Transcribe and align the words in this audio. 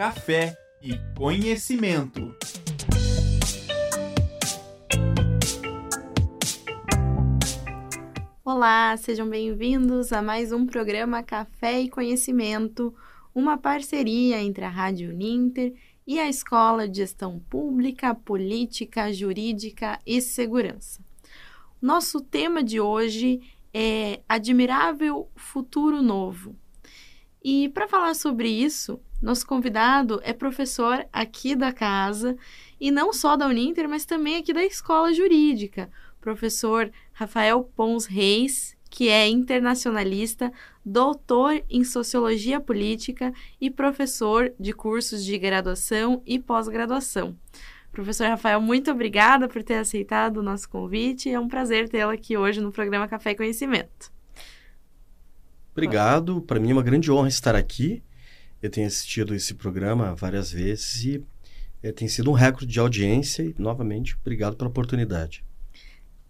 café 0.00 0.56
e 0.80 0.94
conhecimento. 1.14 2.34
Olá, 8.42 8.96
sejam 8.96 9.28
bem-vindos 9.28 10.10
a 10.10 10.22
mais 10.22 10.52
um 10.52 10.64
programa 10.64 11.22
Café 11.22 11.82
e 11.82 11.90
Conhecimento, 11.90 12.94
uma 13.34 13.58
parceria 13.58 14.42
entre 14.42 14.64
a 14.64 14.70
Rádio 14.70 15.12
Ninter 15.12 15.74
e 16.06 16.18
a 16.18 16.30
Escola 16.30 16.88
de 16.88 16.96
Gestão 16.96 17.38
Pública, 17.38 18.14
Política, 18.14 19.12
Jurídica 19.12 20.00
e 20.06 20.22
Segurança. 20.22 21.04
Nosso 21.78 22.22
tema 22.22 22.64
de 22.64 22.80
hoje 22.80 23.42
é 23.74 24.20
Admirável 24.26 25.28
Futuro 25.36 26.00
Novo. 26.00 26.56
E 27.44 27.68
para 27.68 27.86
falar 27.86 28.14
sobre 28.14 28.48
isso, 28.48 28.98
nosso 29.20 29.46
convidado 29.46 30.20
é 30.24 30.32
professor 30.32 31.06
aqui 31.12 31.54
da 31.54 31.72
casa 31.72 32.36
e 32.80 32.90
não 32.90 33.12
só 33.12 33.36
da 33.36 33.46
Uninter, 33.46 33.88
mas 33.88 34.06
também 34.06 34.36
aqui 34.36 34.52
da 34.52 34.64
Escola 34.64 35.12
Jurídica, 35.12 35.90
professor 36.20 36.90
Rafael 37.12 37.62
Pons 37.76 38.06
Reis, 38.06 38.74
que 38.88 39.08
é 39.08 39.28
internacionalista, 39.28 40.50
doutor 40.84 41.62
em 41.68 41.84
sociologia 41.84 42.58
política 42.58 43.32
e 43.60 43.70
professor 43.70 44.52
de 44.58 44.72
cursos 44.72 45.24
de 45.24 45.36
graduação 45.38 46.22
e 46.26 46.38
pós-graduação. 46.38 47.36
Professor 47.92 48.26
Rafael, 48.26 48.60
muito 48.60 48.90
obrigada 48.90 49.48
por 49.48 49.62
ter 49.62 49.74
aceitado 49.74 50.38
o 50.38 50.42
nosso 50.42 50.68
convite. 50.68 51.28
É 51.28 51.38
um 51.38 51.48
prazer 51.48 51.88
tê-lo 51.88 52.10
aqui 52.10 52.36
hoje 52.36 52.60
no 52.60 52.72
programa 52.72 53.06
Café 53.06 53.32
e 53.32 53.36
Conhecimento. 53.36 54.10
Obrigado, 55.72 56.40
para 56.40 56.58
mim 56.58 56.70
é 56.70 56.72
uma 56.72 56.82
grande 56.82 57.12
honra 57.12 57.28
estar 57.28 57.54
aqui 57.54 58.02
eu 58.62 58.70
tenho 58.70 58.86
assistido 58.86 59.34
esse 59.34 59.54
programa 59.54 60.14
várias 60.14 60.52
vezes 60.52 61.04
e 61.04 61.24
é, 61.82 61.92
tem 61.92 62.08
sido 62.08 62.30
um 62.30 62.34
recorde 62.34 62.66
de 62.66 62.78
audiência 62.78 63.42
e, 63.42 63.54
novamente, 63.58 64.16
obrigado 64.20 64.56
pela 64.56 64.68
oportunidade. 64.68 65.44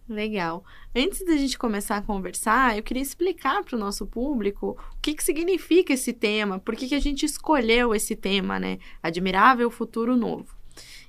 Legal. 0.08 0.64
Antes 0.94 1.24
da 1.24 1.36
gente 1.36 1.56
começar 1.56 1.96
a 1.96 2.02
conversar, 2.02 2.76
eu 2.76 2.82
queria 2.82 3.02
explicar 3.02 3.62
para 3.62 3.76
o 3.76 3.78
nosso 3.78 4.04
público 4.06 4.76
o 4.96 5.00
que, 5.00 5.14
que 5.14 5.22
significa 5.22 5.92
esse 5.92 6.12
tema, 6.12 6.58
por 6.58 6.74
que, 6.74 6.88
que 6.88 6.96
a 6.96 7.00
gente 7.00 7.24
escolheu 7.24 7.94
esse 7.94 8.16
tema, 8.16 8.58
né? 8.58 8.78
Admirável 9.00 9.70
Futuro 9.70 10.16
Novo. 10.16 10.52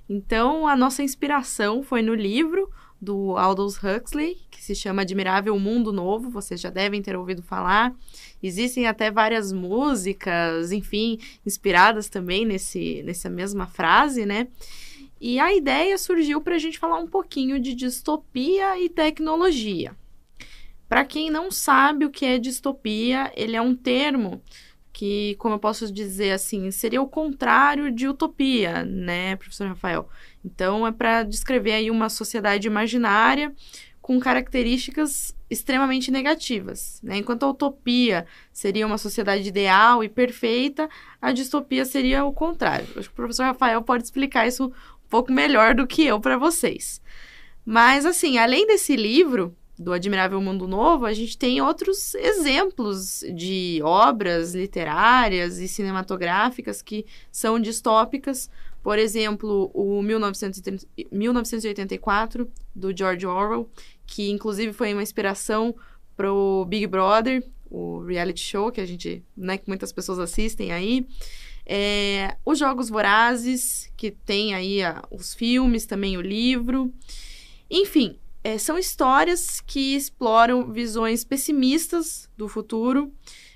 Então, 0.07 0.67
a 0.67 0.75
nossa 0.75 1.01
inspiração 1.01 1.81
foi 1.81 2.03
no 2.03 2.13
livro 2.13 2.69
do 3.01 3.35
Aldous 3.35 3.77
Huxley, 3.77 4.37
que 4.51 4.63
se 4.63 4.75
chama 4.75 5.01
Admirável 5.01 5.57
Mundo 5.57 5.91
Novo, 5.91 6.29
vocês 6.29 6.61
já 6.61 6.69
devem 6.69 7.01
ter 7.01 7.15
ouvido 7.15 7.41
falar. 7.41 7.95
Existem 8.43 8.85
até 8.85 9.09
várias 9.09 9.51
músicas, 9.51 10.71
enfim, 10.71 11.17
inspiradas 11.43 12.07
também 12.09 12.45
nesse, 12.45 13.01
nessa 13.03 13.29
mesma 13.29 13.65
frase, 13.65 14.25
né? 14.25 14.47
E 15.19 15.39
a 15.39 15.53
ideia 15.53 15.97
surgiu 15.97 16.41
para 16.41 16.55
a 16.55 16.59
gente 16.59 16.77
falar 16.77 16.97
um 16.97 17.07
pouquinho 17.07 17.59
de 17.59 17.73
distopia 17.73 18.79
e 18.79 18.87
tecnologia. 18.87 19.95
Para 20.87 21.05
quem 21.05 21.31
não 21.31 21.49
sabe 21.49 22.05
o 22.05 22.09
que 22.09 22.25
é 22.25 22.37
distopia, 22.37 23.31
ele 23.35 23.55
é 23.55 23.61
um 23.61 23.75
termo 23.75 24.43
que, 24.91 25.35
como 25.35 25.55
eu 25.55 25.59
posso 25.59 25.91
dizer 25.91 26.31
assim, 26.31 26.69
seria 26.69 27.01
o 27.01 27.07
contrário 27.07 27.91
de 27.91 28.07
utopia, 28.07 28.83
né, 28.83 29.35
professor 29.37 29.67
Rafael? 29.67 30.07
Então, 30.43 30.85
é 30.85 30.91
para 30.91 31.23
descrever 31.23 31.73
aí 31.73 31.91
uma 31.91 32.09
sociedade 32.09 32.67
imaginária 32.67 33.53
com 34.01 34.19
características 34.19 35.35
extremamente 35.49 36.09
negativas. 36.09 36.99
Né? 37.03 37.17
Enquanto 37.17 37.43
a 37.43 37.49
utopia 37.49 38.25
seria 38.51 38.87
uma 38.87 38.97
sociedade 38.97 39.47
ideal 39.47 40.03
e 40.03 40.09
perfeita, 40.09 40.89
a 41.21 41.31
distopia 41.31 41.85
seria 41.85 42.25
o 42.25 42.33
contrário. 42.33 42.87
Acho 42.95 43.09
que 43.09 43.13
o 43.13 43.15
professor 43.15 43.43
Rafael 43.43 43.81
pode 43.81 44.03
explicar 44.03 44.47
isso 44.47 44.65
um 44.65 45.09
pouco 45.09 45.31
melhor 45.31 45.75
do 45.75 45.85
que 45.85 46.03
eu 46.03 46.19
para 46.19 46.37
vocês. 46.37 47.01
Mas, 47.63 48.05
assim, 48.05 48.37
além 48.39 48.65
desse 48.65 48.95
livro, 48.95 49.55
do 49.81 49.91
Admirável 49.91 50.39
Mundo 50.39 50.67
Novo, 50.67 51.05
a 51.05 51.13
gente 51.13 51.37
tem 51.37 51.59
outros 51.59 52.13
exemplos 52.13 53.23
de 53.35 53.81
obras 53.83 54.53
literárias 54.53 55.57
e 55.57 55.67
cinematográficas 55.67 56.81
que 56.81 57.05
são 57.31 57.59
distópicas, 57.59 58.49
por 58.83 58.97
exemplo, 58.97 59.69
o 59.73 60.01
1984, 60.01 62.51
do 62.75 62.95
George 62.95 63.25
Orwell, 63.25 63.69
que 64.05 64.29
inclusive 64.29 64.73
foi 64.73 64.93
uma 64.93 65.03
inspiração 65.03 65.75
para 66.15 66.31
o 66.31 66.65
Big 66.65 66.87
Brother, 66.87 67.43
o 67.69 68.03
reality 68.03 68.41
show 68.41 68.71
que 68.71 68.81
a 68.81 68.85
gente, 68.85 69.23
né, 69.35 69.57
que 69.57 69.67
muitas 69.67 69.91
pessoas 69.91 70.19
assistem 70.19 70.71
aí. 70.71 71.05
É, 71.65 72.35
os 72.45 72.59
Jogos 72.59 72.89
Vorazes, 72.89 73.91
que 73.95 74.11
tem 74.11 74.53
aí 74.53 74.83
a, 74.83 75.03
os 75.11 75.33
filmes, 75.33 75.85
também 75.85 76.17
o 76.17 76.21
livro. 76.21 76.93
Enfim, 77.69 78.17
é, 78.43 78.57
são 78.57 78.77
histórias 78.77 79.61
que 79.61 79.95
exploram 79.95 80.71
visões 80.71 81.23
pessimistas 81.23 82.27
do 82.35 82.47
futuro 82.47 83.13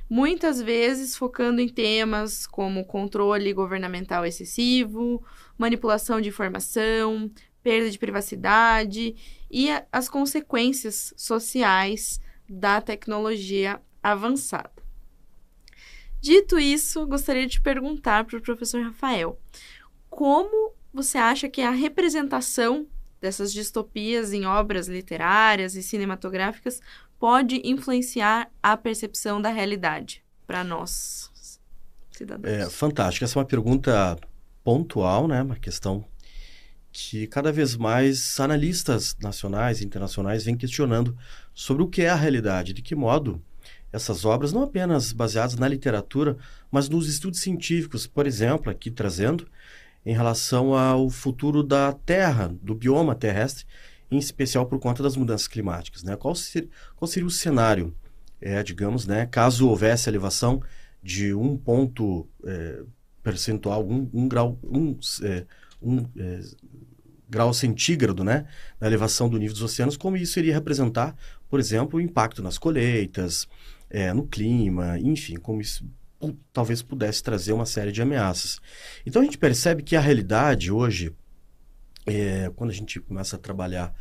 muitas 0.09 0.61
vezes 0.61 1.15
focando 1.15 1.61
em 1.61 1.67
temas 1.67 2.45
como 2.45 2.85
controle 2.85 3.51
governamental 3.53 4.25
excessivo, 4.25 5.23
manipulação 5.57 6.21
de 6.21 6.29
informação, 6.29 7.31
perda 7.63 7.89
de 7.89 7.97
privacidade 7.97 9.15
e 9.49 9.71
a, 9.71 9.85
as 9.91 10.07
consequências 10.07 11.13
sociais 11.17 12.19
da 12.47 12.79
tecnologia 12.79 13.81
avançada. 14.03 14.71
Dito 16.21 16.59
isso, 16.59 17.05
gostaria 17.05 17.47
de 17.47 17.61
perguntar 17.61 18.25
para 18.25 18.37
o 18.37 18.41
professor 18.41 18.81
Rafael: 18.83 19.39
como 20.09 20.73
você 20.93 21.17
acha 21.17 21.49
que 21.49 21.61
a 21.61 21.71
representação 21.71 22.87
dessas 23.19 23.51
distopias 23.51 24.33
em 24.33 24.45
obras 24.45 24.87
literárias 24.87 25.75
e 25.75 25.81
cinematográficas 25.81 26.79
pode 27.19 27.61
influenciar 27.63 28.49
a 28.61 28.75
percepção 28.75 29.41
da 29.41 29.49
realidade 29.49 30.23
para 30.45 30.63
nós, 30.63 31.31
cidadãos? 32.11 32.53
É 32.53 32.69
fantástico. 32.69 33.25
Essa 33.25 33.37
é 33.37 33.39
uma 33.39 33.45
pergunta 33.45 34.17
pontual, 34.63 35.27
né? 35.27 35.41
Uma 35.41 35.55
questão 35.55 36.05
que 36.91 37.27
cada 37.27 37.51
vez 37.51 37.75
mais 37.75 38.39
analistas 38.39 39.15
nacionais 39.21 39.81
e 39.81 39.85
internacionais 39.85 40.45
vêm 40.45 40.55
questionando 40.55 41.17
sobre 41.53 41.83
o 41.83 41.87
que 41.87 42.03
é 42.03 42.09
a 42.09 42.15
realidade, 42.15 42.73
de 42.73 42.81
que 42.81 42.95
modo 42.95 43.41
essas 43.91 44.25
obras, 44.25 44.51
não 44.51 44.63
apenas 44.63 45.11
baseadas 45.11 45.55
na 45.55 45.67
literatura, 45.67 46.37
mas 46.69 46.89
nos 46.89 47.07
estudos 47.07 47.39
científicos, 47.39 48.05
por 48.05 48.27
exemplo, 48.27 48.69
aqui 48.69 48.91
trazendo, 48.91 49.47
em 50.05 50.13
relação 50.13 50.73
ao 50.73 51.09
futuro 51.09 51.63
da 51.63 51.93
Terra, 51.93 52.53
do 52.61 52.75
bioma 52.75 53.15
terrestre, 53.15 53.65
em 54.15 54.19
especial 54.19 54.65
por 54.65 54.79
conta 54.79 55.03
das 55.03 55.15
mudanças 55.15 55.47
climáticas. 55.47 56.03
Né? 56.03 56.15
Qual, 56.15 56.33
ser, 56.35 56.69
qual 56.95 57.07
seria 57.07 57.27
o 57.27 57.31
cenário, 57.31 57.95
é, 58.41 58.61
digamos, 58.63 59.05
né, 59.05 59.25
caso 59.25 59.67
houvesse 59.67 60.09
elevação 60.09 60.61
de 61.01 61.33
um 61.33 61.55
ponto 61.57 62.27
é, 62.43 62.81
percentual, 63.21 63.85
um, 63.87 64.09
um 64.13 64.27
grau, 64.27 64.57
um, 64.63 64.97
é, 65.23 65.45
um 65.81 66.05
é, 66.17 66.41
grau 67.29 67.53
centígrado, 67.53 68.23
né, 68.23 68.45
na 68.79 68.87
elevação 68.87 69.29
do 69.29 69.37
nível 69.37 69.53
dos 69.53 69.63
oceanos, 69.63 69.97
como 69.97 70.17
isso 70.17 70.39
iria 70.39 70.53
representar, 70.53 71.15
por 71.49 71.59
exemplo, 71.59 71.97
o 71.97 72.01
impacto 72.01 72.41
nas 72.41 72.57
colheitas, 72.57 73.47
é, 73.89 74.13
no 74.13 74.25
clima, 74.27 74.99
enfim, 74.99 75.35
como 75.35 75.61
isso 75.61 75.85
talvez 76.51 76.81
pudesse 76.81 77.21
trazer 77.21 77.53
uma 77.53 77.65
série 77.65 77.91
de 77.91 78.01
ameaças. 78.01 78.59
Então 79.05 79.21
a 79.21 79.25
gente 79.25 79.37
percebe 79.37 79.83
que 79.83 79.95
a 79.95 80.01
realidade 80.01 80.71
hoje 80.71 81.13
é, 82.05 82.51
quando 82.55 82.69
a 82.69 82.73
gente 82.73 82.99
começa 82.99 83.35
a 83.35 83.39
trabalhar 83.39 83.93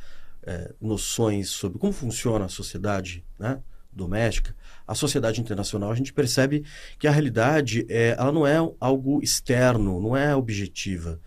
é, 0.43 0.73
noções 0.81 1.49
sobre 1.49 1.79
como 1.79 1.93
funciona 1.93 2.45
a 2.45 2.49
sociedade 2.49 3.25
né, 3.39 3.61
doméstica, 3.93 4.55
a 4.87 4.95
sociedade 4.95 5.41
internacional, 5.41 5.91
a 5.91 5.95
gente 5.95 6.13
percebe 6.13 6.65
que 6.99 7.07
a 7.07 7.11
realidade 7.11 7.87
é, 7.89 8.15
ela 8.19 8.33
não 8.33 8.47
é 8.47 8.57
algo 8.79 9.23
externo, 9.23 10.01
não 10.01 10.17
é 10.17 10.35
objetiva. 10.37 11.21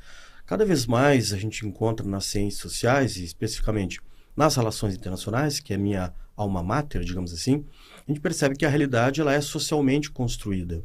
Cada 0.45 0.65
vez 0.65 0.85
mais 0.85 1.33
a 1.33 1.37
gente 1.37 1.65
encontra 1.65 2.05
nas 2.05 2.25
ciências 2.25 2.61
sociais, 2.61 3.17
e 3.17 3.23
especificamente 3.23 3.99
nas 4.35 4.55
relações 4.55 4.93
internacionais, 4.95 5.59
que 5.59 5.73
é 5.73 5.77
minha 5.77 6.13
alma 6.35 6.61
mater, 6.61 7.03
digamos 7.03 7.33
assim, 7.33 7.65
a 8.07 8.11
gente 8.11 8.21
percebe 8.21 8.55
que 8.55 8.65
a 8.65 8.69
realidade 8.69 9.19
ela 9.19 9.33
é 9.33 9.41
socialmente 9.41 10.11
construída. 10.11 10.83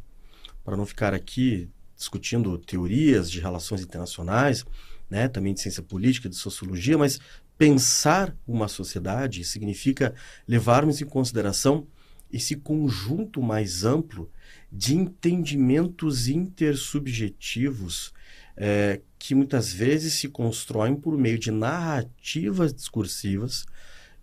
Para 0.64 0.76
não 0.76 0.86
ficar 0.86 1.12
aqui 1.12 1.68
discutindo 1.96 2.56
teorias 2.58 3.30
de 3.30 3.38
relações 3.40 3.82
internacionais, 3.82 4.64
né, 5.12 5.28
também 5.28 5.52
de 5.52 5.60
ciência 5.60 5.82
política, 5.82 6.26
de 6.26 6.36
sociologia, 6.36 6.96
mas 6.96 7.20
pensar 7.58 8.34
uma 8.46 8.66
sociedade 8.66 9.44
significa 9.44 10.14
levarmos 10.48 11.02
em 11.02 11.04
consideração 11.04 11.86
esse 12.32 12.56
conjunto 12.56 13.42
mais 13.42 13.84
amplo 13.84 14.30
de 14.72 14.96
entendimentos 14.96 16.28
intersubjetivos 16.28 18.10
é, 18.56 19.02
que 19.18 19.34
muitas 19.34 19.70
vezes 19.70 20.14
se 20.14 20.28
constroem 20.28 20.96
por 20.96 21.18
meio 21.18 21.38
de 21.38 21.50
narrativas 21.50 22.72
discursivas 22.72 23.66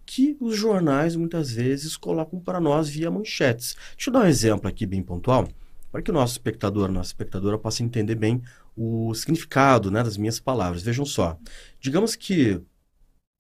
que 0.08 0.36
os 0.40 0.58
jornais 0.58 1.16
muitas 1.16 1.52
vezes 1.52 1.96
colocam 1.96 2.40
para 2.40 2.60
nós 2.60 2.90
via 2.90 3.12
manchetes. 3.12 3.76
Deixa 3.96 4.10
eu 4.10 4.14
dar 4.14 4.22
um 4.22 4.28
exemplo 4.28 4.68
aqui 4.68 4.88
bem 4.88 5.04
pontual. 5.04 5.48
para 5.92 6.02
que 6.02 6.10
o 6.10 6.14
nosso 6.14 6.34
espectador, 6.34 6.92
nossa 6.92 7.10
espectadora 7.10 7.60
possa 7.60 7.84
entender 7.84 8.16
bem 8.16 8.42
o 8.76 9.14
significado 9.14 9.92
né, 9.92 10.04
das 10.04 10.18
minhas 10.18 10.40
palavras. 10.40 10.82
Vejam 10.82 11.06
só, 11.06 11.38
digamos 11.80 12.16
que 12.16 12.62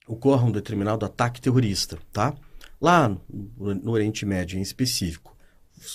ocorra 0.08 0.46
um 0.46 0.52
determinado 0.52 1.06
ataque 1.06 1.40
terrorista, 1.40 1.98
tá? 2.12 2.36
Lá 2.82 3.16
no, 3.30 3.92
Oriente 3.92 4.26
Médio 4.26 4.58
em 4.58 4.62
específico. 4.62 5.38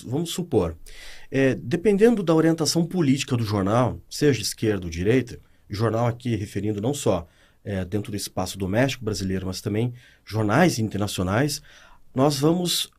Vamos 0.05 0.31
supor, 0.31 0.75
é, 1.29 1.53
dependendo 1.53 2.23
da 2.23 2.33
orientação 2.33 2.85
política 2.85 3.37
do 3.37 3.43
jornal, 3.43 3.99
seja 4.09 4.41
esquerda 4.41 4.85
ou 4.85 4.89
direita, 4.89 5.39
jornal 5.69 6.07
aqui 6.07 6.35
referindo 6.35 6.81
não 6.81 6.93
só 6.93 7.27
é, 7.63 7.83
dentro 7.83 8.11
do 8.11 8.17
espaço 8.17 8.57
doméstico 8.57 9.03
brasileiro, 9.03 9.45
mas 9.45 9.61
também 9.61 9.93
jornais 10.23 10.79
internacionais, 10.79 11.61
nós 12.13 12.39
vamos 12.39 12.89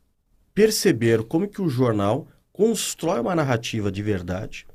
perceber 0.53 1.23
como 1.23 1.47
que 1.47 1.61
o 1.61 1.69
jornal 1.69 2.27
constrói 2.51 3.19
uma 3.19 3.35
narrativa 3.35 3.91
de 3.91 4.01
verdade, 4.01 4.67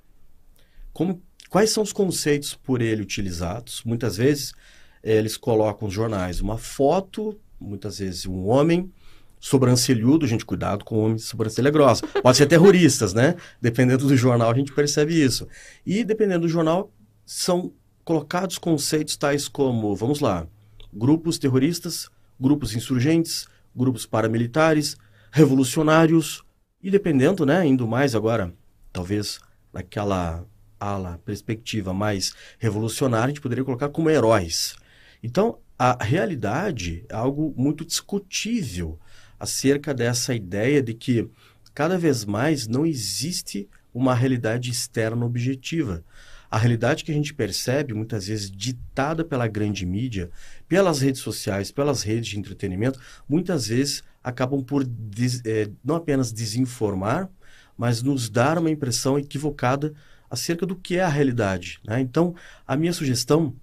como, 0.93 1.23
quais 1.53 1.69
são 1.69 1.83
os 1.83 1.93
conceitos 1.93 2.55
por 2.55 2.81
ele 2.81 3.03
utilizados. 3.03 3.83
Muitas 3.85 4.17
vezes 4.17 4.55
eh, 5.03 5.19
eles 5.19 5.37
colocam 5.37 5.87
nos 5.87 5.95
jornais 5.95 6.41
uma 6.41 6.57
foto, 6.57 7.39
muitas 7.61 7.99
vezes 7.99 8.25
um 8.25 8.47
homem 8.47 8.91
sobrancelhudo, 9.39 10.27
gente, 10.27 10.47
cuidado 10.47 10.83
com 10.83 10.97
homens 10.97 11.21
de 11.21 11.29
sobrancelha 11.29 11.71
grossa. 11.71 12.07
Pode 12.07 12.39
ser 12.39 12.47
terroristas, 12.47 13.13
né? 13.13 13.37
Dependendo 13.61 14.07
do 14.07 14.17
jornal, 14.17 14.51
a 14.51 14.55
gente 14.55 14.73
percebe 14.73 15.23
isso. 15.23 15.47
E 15.85 16.03
dependendo 16.03 16.47
do 16.47 16.49
jornal, 16.49 16.91
são 17.27 17.71
colocados 18.03 18.57
conceitos 18.57 19.15
tais 19.19 19.47
como, 19.47 19.95
vamos 19.95 20.21
lá, 20.21 20.47
grupos 20.91 21.37
terroristas, 21.37 22.09
grupos 22.41 22.75
insurgentes, 22.75 23.47
grupos 23.77 24.07
paramilitares, 24.07 24.97
revolucionários, 25.31 26.43
e 26.83 26.91
dependendo, 26.91 27.45
né, 27.45 27.67
indo 27.67 27.87
mais 27.87 28.15
agora, 28.15 28.55
talvez 28.91 29.39
naquela 29.71 30.47
ala 30.83 31.21
perspectiva 31.25 31.93
mais 31.93 32.35
revolucionária, 32.59 33.27
a 33.27 33.29
gente 33.29 33.41
poderia 33.41 33.65
colocar 33.65 33.89
como 33.89 34.11
heróis. 34.11 34.75
Então, 35.23 35.59
a 35.79 36.03
realidade 36.03 37.05
é 37.09 37.15
algo 37.15 37.55
muito 37.57 37.85
discutível 37.85 38.99
acerca 39.39 39.95
dessa 39.95 40.35
ideia 40.35 40.83
de 40.83 40.95
que 40.95 41.29
cada 41.75 41.97
vez 41.97 42.25
mais 42.25 42.67
não 42.67 42.85
existe 42.85 43.69
uma 43.95 44.15
realidade 44.15 44.71
externa 44.71 45.25
objetiva. 45.25 46.05
A 46.51 46.59
realidade 46.59 47.03
que 47.03 47.11
a 47.11 47.15
gente 47.15 47.33
percebe, 47.33 47.95
muitas 47.95 48.27
vezes 48.27 48.51
ditada 48.51 49.25
pela 49.25 49.49
grande 49.49 49.87
mídia, 49.87 50.31
pelas 50.69 51.01
redes 51.01 51.23
sociais, 51.23 51.73
pelas 51.73 52.03
redes 52.03 52.29
de 52.29 52.39
entretenimento, 52.39 53.01
muitas 53.29 53.69
vezes 53.69 54.03
acabam 54.23 54.63
por 54.63 54.85
des, 54.85 55.41
é, 55.45 55.71
não 55.83 55.97
apenas 55.97 56.33
desinformar, 56.33 57.29
mas 57.77 58.03
nos 58.03 58.29
dar 58.29 58.59
uma 58.59 58.71
impressão 58.71 59.19
equivocada 59.19 59.95
acerca 60.33 60.65
do 60.65 60.75
que 60.75 60.97
é 60.97 61.03
a 61.03 61.11
realidade. 61.11 61.79
Né? 61.85 62.01
Então, 62.01 62.35
a 62.67 62.75
minha 62.75 62.95
sugestão 62.95 63.55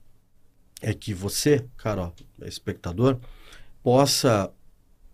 é 0.80 0.94
que 0.94 1.16
você, 1.16 1.66
cara, 1.76 2.14
espectador, 2.44 3.20
possa 3.82 4.54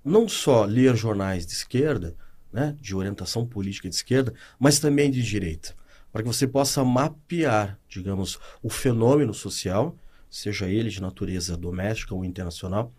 não 0.03 0.27
só 0.27 0.65
ler 0.65 0.97
jornais 0.97 1.45
de 1.45 1.53
esquerda, 1.53 2.13
né, 2.51 2.75
de 2.81 2.93
orientação 2.93 3.47
política 3.47 3.87
de 3.87 3.95
esquerda, 3.95 4.33
mas 4.59 4.79
também 4.79 5.09
de 5.09 5.23
direita, 5.23 5.73
para 6.11 6.21
que 6.21 6.27
você 6.27 6.45
possa 6.45 6.83
mapear, 6.83 7.79
digamos, 7.87 8.37
o 8.61 8.69
fenômeno 8.69 9.33
social, 9.33 9.97
seja 10.29 10.67
ele 10.67 10.89
de 10.89 11.01
natureza 11.01 11.55
doméstica 11.55 12.13
ou 12.13 12.25
internacional, 12.25 12.93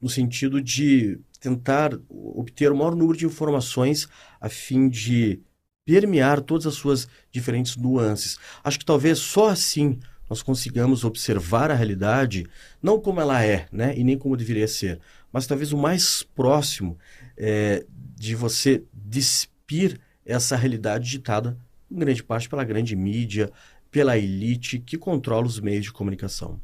no 0.00 0.08
sentido 0.08 0.60
de 0.60 1.20
tentar 1.38 1.96
obter 2.08 2.72
o 2.72 2.76
maior 2.76 2.96
número 2.96 3.16
de 3.16 3.26
informações 3.26 4.08
a 4.40 4.48
fim 4.48 4.88
de 4.88 5.40
permear 5.84 6.40
todas 6.40 6.66
as 6.66 6.74
suas 6.74 7.08
diferentes 7.30 7.76
nuances. 7.76 8.38
Acho 8.62 8.78
que 8.78 8.84
talvez 8.84 9.18
só 9.18 9.48
assim 9.48 9.98
nós 10.28 10.42
consigamos 10.42 11.04
observar 11.04 11.70
a 11.70 11.74
realidade 11.74 12.46
não 12.82 12.98
como 12.98 13.20
ela 13.20 13.44
é, 13.44 13.66
né, 13.70 13.94
e 13.96 14.02
nem 14.02 14.16
como 14.16 14.36
deveria 14.36 14.66
ser, 14.66 14.98
mas 15.32 15.46
talvez 15.46 15.72
o 15.72 15.76
mais 15.78 16.22
próximo 16.22 16.98
é, 17.36 17.84
de 18.16 18.34
você 18.34 18.82
despir 18.94 20.00
essa 20.24 20.56
realidade 20.56 21.10
ditada 21.10 21.58
em 21.90 21.98
grande 21.98 22.22
parte 22.22 22.48
pela 22.48 22.64
grande 22.64 22.96
mídia, 22.96 23.50
pela 23.90 24.16
elite 24.16 24.78
que 24.78 24.96
controla 24.96 25.46
os 25.46 25.60
meios 25.60 25.84
de 25.84 25.92
comunicação. 25.92 26.60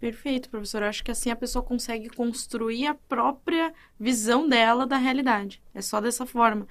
Perfeito, 0.00 0.48
professor. 0.48 0.82
Acho 0.84 1.02
que 1.04 1.10
assim 1.10 1.30
a 1.30 1.36
pessoa 1.36 1.62
consegue 1.62 2.08
construir 2.08 2.86
a 2.86 2.94
própria 2.94 3.74
visão 3.98 4.48
dela 4.48 4.86
da 4.86 4.96
realidade. 4.96 5.60
É 5.74 5.82
só 5.82 6.00
dessa 6.00 6.24
forma. 6.24 6.66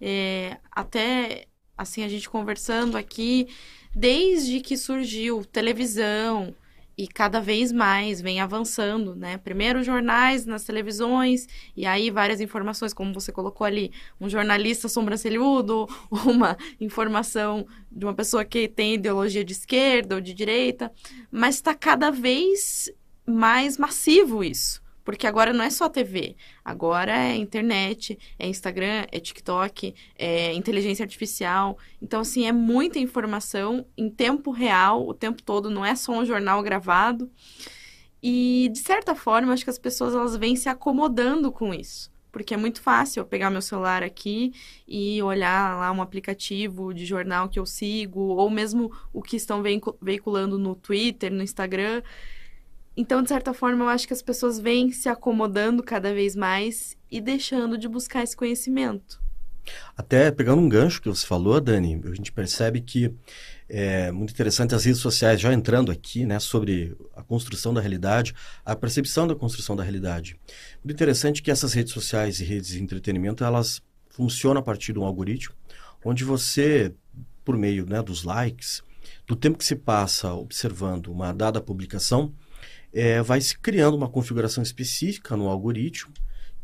É, 0.00 0.58
até 0.70 1.46
assim 1.76 2.02
a 2.02 2.08
gente 2.08 2.28
conversando 2.28 2.96
aqui, 2.96 3.48
desde 3.94 4.60
que 4.60 4.76
surgiu 4.76 5.44
televisão, 5.44 6.54
e 6.98 7.06
cada 7.06 7.40
vez 7.40 7.70
mais 7.70 8.20
vem 8.20 8.40
avançando, 8.40 9.14
né? 9.14 9.38
Primeiro 9.38 9.84
jornais 9.84 10.44
nas 10.44 10.64
televisões 10.64 11.46
e 11.76 11.86
aí 11.86 12.10
várias 12.10 12.40
informações, 12.40 12.92
como 12.92 13.14
você 13.14 13.30
colocou 13.30 13.64
ali, 13.64 13.92
um 14.20 14.28
jornalista 14.28 14.88
sobrancelhudo, 14.88 15.86
uma 16.26 16.58
informação 16.80 17.64
de 17.90 18.04
uma 18.04 18.14
pessoa 18.14 18.44
que 18.44 18.66
tem 18.66 18.94
ideologia 18.94 19.44
de 19.44 19.52
esquerda 19.52 20.16
ou 20.16 20.20
de 20.20 20.34
direita, 20.34 20.92
mas 21.30 21.54
está 21.54 21.72
cada 21.72 22.10
vez 22.10 22.90
mais 23.24 23.78
massivo 23.78 24.42
isso. 24.42 24.82
Porque 25.08 25.26
agora 25.26 25.54
não 25.54 25.64
é 25.64 25.70
só 25.70 25.88
TV, 25.88 26.36
agora 26.62 27.16
é 27.16 27.34
internet, 27.34 28.18
é 28.38 28.46
Instagram, 28.46 29.06
é 29.10 29.18
TikTok, 29.18 29.94
é 30.14 30.52
inteligência 30.52 31.02
artificial. 31.02 31.78
Então, 32.02 32.20
assim, 32.20 32.46
é 32.46 32.52
muita 32.52 32.98
informação 32.98 33.86
em 33.96 34.10
tempo 34.10 34.50
real, 34.50 35.08
o 35.08 35.14
tempo 35.14 35.42
todo, 35.42 35.70
não 35.70 35.82
é 35.82 35.96
só 35.96 36.12
um 36.12 36.26
jornal 36.26 36.62
gravado. 36.62 37.30
E, 38.22 38.68
de 38.70 38.80
certa 38.80 39.14
forma, 39.14 39.54
acho 39.54 39.64
que 39.64 39.70
as 39.70 39.78
pessoas 39.78 40.14
elas 40.14 40.36
vêm 40.36 40.54
se 40.54 40.68
acomodando 40.68 41.50
com 41.50 41.72
isso. 41.72 42.12
Porque 42.30 42.52
é 42.52 42.58
muito 42.58 42.82
fácil 42.82 43.20
eu 43.20 43.24
pegar 43.24 43.48
meu 43.48 43.62
celular 43.62 44.02
aqui 44.02 44.52
e 44.86 45.22
olhar 45.22 45.78
lá 45.78 45.90
um 45.90 46.02
aplicativo 46.02 46.92
de 46.92 47.06
jornal 47.06 47.48
que 47.48 47.58
eu 47.58 47.64
sigo, 47.64 48.20
ou 48.20 48.50
mesmo 48.50 48.92
o 49.10 49.22
que 49.22 49.36
estão 49.36 49.62
veiculando 50.02 50.58
no 50.58 50.74
Twitter, 50.74 51.32
no 51.32 51.42
Instagram. 51.42 52.02
Então, 53.00 53.22
de 53.22 53.28
certa 53.28 53.54
forma, 53.54 53.84
eu 53.84 53.88
acho 53.88 54.08
que 54.08 54.12
as 54.12 54.20
pessoas 54.20 54.58
vêm 54.58 54.90
se 54.90 55.08
acomodando 55.08 55.84
cada 55.84 56.12
vez 56.12 56.34
mais 56.34 56.96
e 57.08 57.20
deixando 57.20 57.78
de 57.78 57.86
buscar 57.86 58.24
esse 58.24 58.36
conhecimento. 58.36 59.22
Até 59.96 60.32
pegando 60.32 60.60
um 60.60 60.68
gancho 60.68 61.00
que 61.00 61.08
você 61.08 61.24
falou, 61.24 61.60
Dani, 61.60 62.00
a 62.04 62.12
gente 62.12 62.32
percebe 62.32 62.80
que 62.80 63.14
é 63.68 64.10
muito 64.10 64.32
interessante 64.32 64.74
as 64.74 64.84
redes 64.84 65.00
sociais 65.00 65.40
já 65.40 65.52
entrando 65.52 65.92
aqui, 65.92 66.26
né, 66.26 66.40
sobre 66.40 66.96
a 67.14 67.22
construção 67.22 67.72
da 67.72 67.80
realidade, 67.80 68.34
a 68.64 68.74
percepção 68.74 69.28
da 69.28 69.36
construção 69.36 69.76
da 69.76 69.84
realidade. 69.84 70.36
Muito 70.82 70.96
interessante 70.96 71.40
que 71.40 71.52
essas 71.52 71.74
redes 71.74 71.92
sociais 71.92 72.40
e 72.40 72.44
redes 72.44 72.70
de 72.70 72.82
entretenimento, 72.82 73.44
elas 73.44 73.80
funcionam 74.10 74.58
a 74.58 74.64
partir 74.64 74.92
de 74.92 74.98
um 74.98 75.04
algoritmo, 75.04 75.54
onde 76.04 76.24
você, 76.24 76.92
por 77.44 77.56
meio 77.56 77.86
né, 77.86 78.02
dos 78.02 78.24
likes, 78.24 78.82
do 79.24 79.36
tempo 79.36 79.56
que 79.56 79.64
se 79.64 79.76
passa 79.76 80.32
observando 80.32 81.12
uma 81.12 81.32
dada 81.32 81.60
publicação, 81.60 82.34
é, 82.92 83.22
vai 83.22 83.40
se 83.40 83.58
criando 83.58 83.96
uma 83.96 84.08
configuração 84.08 84.62
específica 84.62 85.36
no 85.36 85.48
algoritmo 85.48 86.12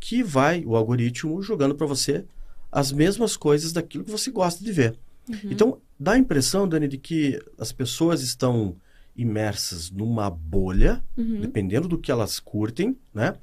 que 0.01 0.23
vai, 0.23 0.63
o 0.67 0.77
algoritmo, 0.77 1.41
jogando 1.41 1.75
para 1.75 1.87
você 1.87 2.27
as 2.71 2.93
mesmas 2.93 3.37
coisas 3.37 3.73
daquilo 3.73 4.05
que 4.05 4.11
você 4.11 4.31
gosta 4.31 4.63
de 4.63 4.71
ver. 4.71 4.99
Uhum. 5.29 5.39
Então, 5.45 5.81
dá 5.99 6.13
a 6.13 6.19
impressão, 6.19 6.69
Dani, 6.69 6.87
de 6.87 6.99
que 6.99 7.41
as 7.59 7.73
pessoas 7.73 8.21
estão 8.21 8.77
imersas 9.17 9.91
numa 9.91 10.29
bolha, 10.29 11.03
uhum. 11.17 11.41
dependendo 11.41 11.89
do 11.89 11.97
que 11.97 12.11
elas 12.11 12.39
curtem, 12.39 12.99
né? 13.15 13.35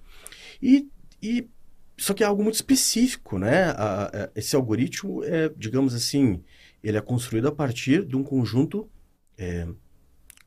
E, 0.61 0.87
e 1.23 1.47
só 1.97 2.13
que 2.13 2.23
é 2.23 2.27
algo 2.27 2.43
muito 2.43 2.55
específico, 2.55 3.39
né? 3.39 3.71
A, 3.71 4.03
a, 4.05 4.29
esse 4.35 4.55
algoritmo 4.55 5.23
é, 5.23 5.49
digamos 5.57 5.95
assim, 5.95 6.43
ele 6.83 6.97
é 6.97 7.01
construído 7.01 7.47
a 7.47 7.51
partir 7.51 8.05
de 8.05 8.15
um 8.15 8.23
conjunto 8.23 8.87
é, 9.37 9.67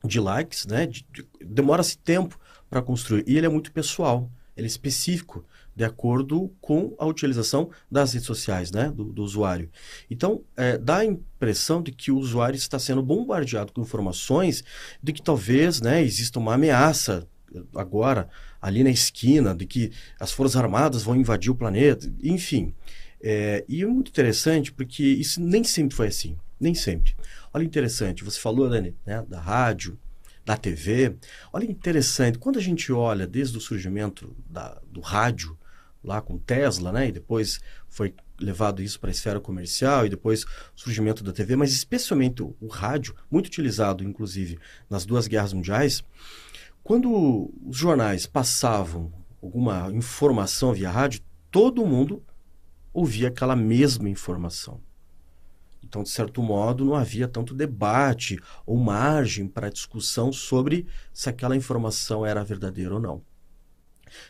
de 0.05 0.19
likes, 0.19 0.65
né? 0.65 0.85
De, 0.85 1.05
de, 1.11 1.25
Demora-se 1.43 1.97
tempo 1.97 2.39
para 2.69 2.81
construir. 2.81 3.23
E 3.27 3.37
ele 3.37 3.45
é 3.45 3.49
muito 3.49 3.71
pessoal, 3.71 4.29
ele 4.55 4.65
é 4.65 4.67
específico, 4.67 5.45
de 5.75 5.83
acordo 5.83 6.49
com 6.61 6.95
a 6.97 7.05
utilização 7.05 7.69
das 7.91 8.13
redes 8.13 8.25
sociais, 8.25 8.71
né? 8.71 8.89
Do, 8.89 9.05
do 9.05 9.23
usuário. 9.23 9.69
Então, 10.09 10.41
é, 10.55 10.77
dá 10.77 10.97
a 10.97 11.05
impressão 11.05 11.81
de 11.81 11.91
que 11.91 12.11
o 12.11 12.17
usuário 12.17 12.55
está 12.55 12.79
sendo 12.79 13.03
bombardeado 13.03 13.73
com 13.73 13.81
informações 13.81 14.63
de 15.03 15.11
que 15.11 15.21
talvez 15.21 15.81
né, 15.81 16.01
exista 16.01 16.39
uma 16.39 16.53
ameaça 16.53 17.27
agora 17.75 18.29
ali 18.61 18.83
na 18.83 18.89
esquina, 18.89 19.53
de 19.53 19.65
que 19.65 19.91
as 20.19 20.31
Forças 20.31 20.55
Armadas 20.55 21.03
vão 21.03 21.15
invadir 21.15 21.51
o 21.51 21.55
planeta, 21.55 22.11
enfim. 22.21 22.73
É, 23.21 23.63
e 23.67 23.81
é 23.81 23.85
muito 23.85 24.09
interessante 24.09 24.71
porque 24.71 25.03
isso 25.03 25.41
nem 25.41 25.63
sempre 25.63 25.95
foi 25.95 26.07
assim, 26.07 26.37
nem 26.59 26.73
sempre. 26.73 27.15
Olha 27.53 27.63
interessante, 27.63 28.23
você 28.23 28.39
falou, 28.39 28.69
Dani, 28.69 28.95
né, 29.05 29.23
da 29.27 29.39
rádio, 29.39 29.97
da 30.45 30.55
TV. 30.55 31.17
Olha 31.51 31.65
interessante, 31.65 32.37
quando 32.37 32.59
a 32.59 32.61
gente 32.61 32.91
olha 32.91 33.25
desde 33.25 33.57
o 33.57 33.61
surgimento 33.61 34.35
da, 34.49 34.79
do 34.87 35.01
rádio, 35.01 35.57
lá 36.03 36.21
com 36.21 36.37
Tesla, 36.37 36.91
né, 36.91 37.07
e 37.07 37.11
depois 37.11 37.59
foi 37.89 38.13
levado 38.39 38.81
isso 38.81 38.99
para 38.99 39.09
a 39.09 39.11
esfera 39.11 39.39
comercial 39.39 40.05
e 40.05 40.09
depois 40.09 40.43
o 40.43 40.47
surgimento 40.75 41.23
da 41.23 41.31
TV, 41.31 41.55
mas 41.55 41.71
especialmente 41.71 42.43
o, 42.43 42.55
o 42.61 42.67
rádio, 42.67 43.15
muito 43.31 43.47
utilizado, 43.47 44.03
inclusive, 44.03 44.59
nas 44.89 45.05
duas 45.05 45.27
guerras 45.27 45.53
mundiais. 45.53 46.03
Quando 46.83 47.51
os 47.65 47.75
jornais 47.75 48.27
passavam 48.27 49.11
alguma 49.41 49.91
informação 49.91 50.73
via 50.73 50.91
rádio, 50.91 51.21
todo 51.49 51.85
mundo 51.85 52.21
ouvia 52.93 53.29
aquela 53.29 53.55
mesma 53.55 54.09
informação. 54.09 54.79
Então, 55.95 56.03
de 56.03 56.09
certo 56.09 56.43
modo, 56.43 56.83
não 56.83 56.93
havia 56.93 57.25
tanto 57.25 57.53
debate 57.53 58.37
ou 58.65 58.75
margem 58.77 59.47
para 59.47 59.71
discussão 59.71 60.29
sobre 60.33 60.85
se 61.13 61.29
aquela 61.29 61.55
informação 61.55 62.25
era 62.25 62.43
verdadeira 62.43 62.95
ou 62.95 62.99
não. 62.99 63.21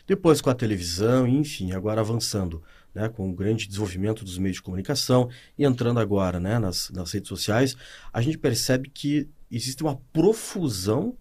Depois, 0.05 0.41
com 0.41 0.51
a 0.51 0.53
televisão, 0.53 1.27
enfim, 1.27 1.71
agora 1.71 2.01
avançando 2.01 2.61
né, 2.93 3.09
com 3.09 3.27
o 3.27 3.33
grande 3.33 3.65
desenvolvimento 3.65 4.23
dos 4.23 4.37
meios 4.37 4.57
de 4.57 4.61
comunicação 4.61 5.27
e 5.57 5.65
entrando 5.65 5.99
agora 5.99 6.39
né, 6.39 6.59
nas, 6.59 6.91
nas 6.91 7.11
redes 7.11 7.29
sociais, 7.29 7.75
a 8.13 8.21
gente 8.21 8.37
percebe 8.37 8.87
que 8.87 9.27
existe 9.49 9.81
uma 9.81 9.95
profusão 10.13 11.17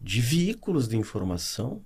de 0.00 0.20
veículos 0.20 0.88
de 0.88 0.96
informação 0.96 1.84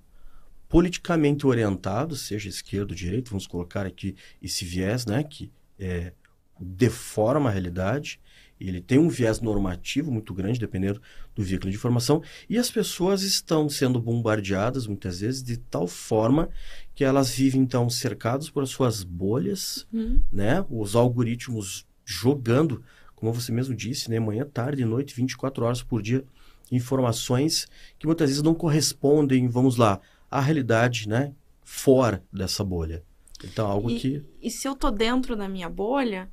politicamente 0.67 1.45
orientados, 1.45 2.21
seja 2.21 2.49
esquerdo 2.49 2.89
ou 2.89 2.97
direito, 2.97 3.29
vamos 3.29 3.45
colocar 3.45 3.85
aqui 3.85 4.15
esse 4.41 4.65
viés, 4.65 5.05
né, 5.05 5.23
que 5.23 5.51
é, 5.77 6.11
deforma 6.59 7.49
a 7.49 7.53
realidade, 7.53 8.19
ele 8.59 8.81
tem 8.81 8.97
um 8.97 9.09
viés 9.09 9.39
normativo 9.39 10.11
muito 10.11 10.33
grande, 10.33 10.59
dependendo 10.59 11.01
do 11.35 11.43
veículo 11.43 11.69
de 11.69 11.77
informação, 11.77 12.23
e 12.49 12.57
as 12.57 12.71
pessoas 12.71 13.21
estão 13.21 13.69
sendo 13.69 14.01
bombardeadas 14.01 14.87
muitas 14.87 15.19
vezes 15.19 15.43
de 15.43 15.57
tal 15.57 15.87
forma 15.87 16.49
que 16.95 17.03
elas 17.03 17.29
vivem 17.29 17.61
então 17.61 17.89
cercadas 17.89 18.49
por 18.49 18.67
suas 18.67 19.03
bolhas, 19.03 19.85
uhum. 19.93 20.19
né? 20.31 20.65
Os 20.69 20.95
algoritmos 20.95 21.85
jogando, 22.03 22.83
como 23.15 23.33
você 23.33 23.51
mesmo 23.51 23.75
disse, 23.75 24.09
né, 24.09 24.19
manhã, 24.19 24.45
tarde, 24.45 24.83
noite, 24.83 25.15
24 25.15 25.65
horas 25.65 25.83
por 25.83 26.01
dia, 26.01 26.23
informações 26.71 27.67
que 27.99 28.07
muitas 28.07 28.29
vezes 28.29 28.43
não 28.43 28.55
correspondem, 28.55 29.47
vamos 29.47 29.77
lá, 29.77 29.99
à 30.29 30.41
realidade, 30.41 31.07
né, 31.07 31.33
fora 31.63 32.23
dessa 32.31 32.63
bolha. 32.63 33.03
Então, 33.43 33.67
algo 33.67 33.91
e, 33.91 33.99
que 33.99 34.25
E 34.41 34.49
se 34.49 34.67
eu 34.67 34.75
tô 34.75 34.89
dentro 34.89 35.35
da 35.35 35.47
minha 35.47 35.69
bolha, 35.69 36.29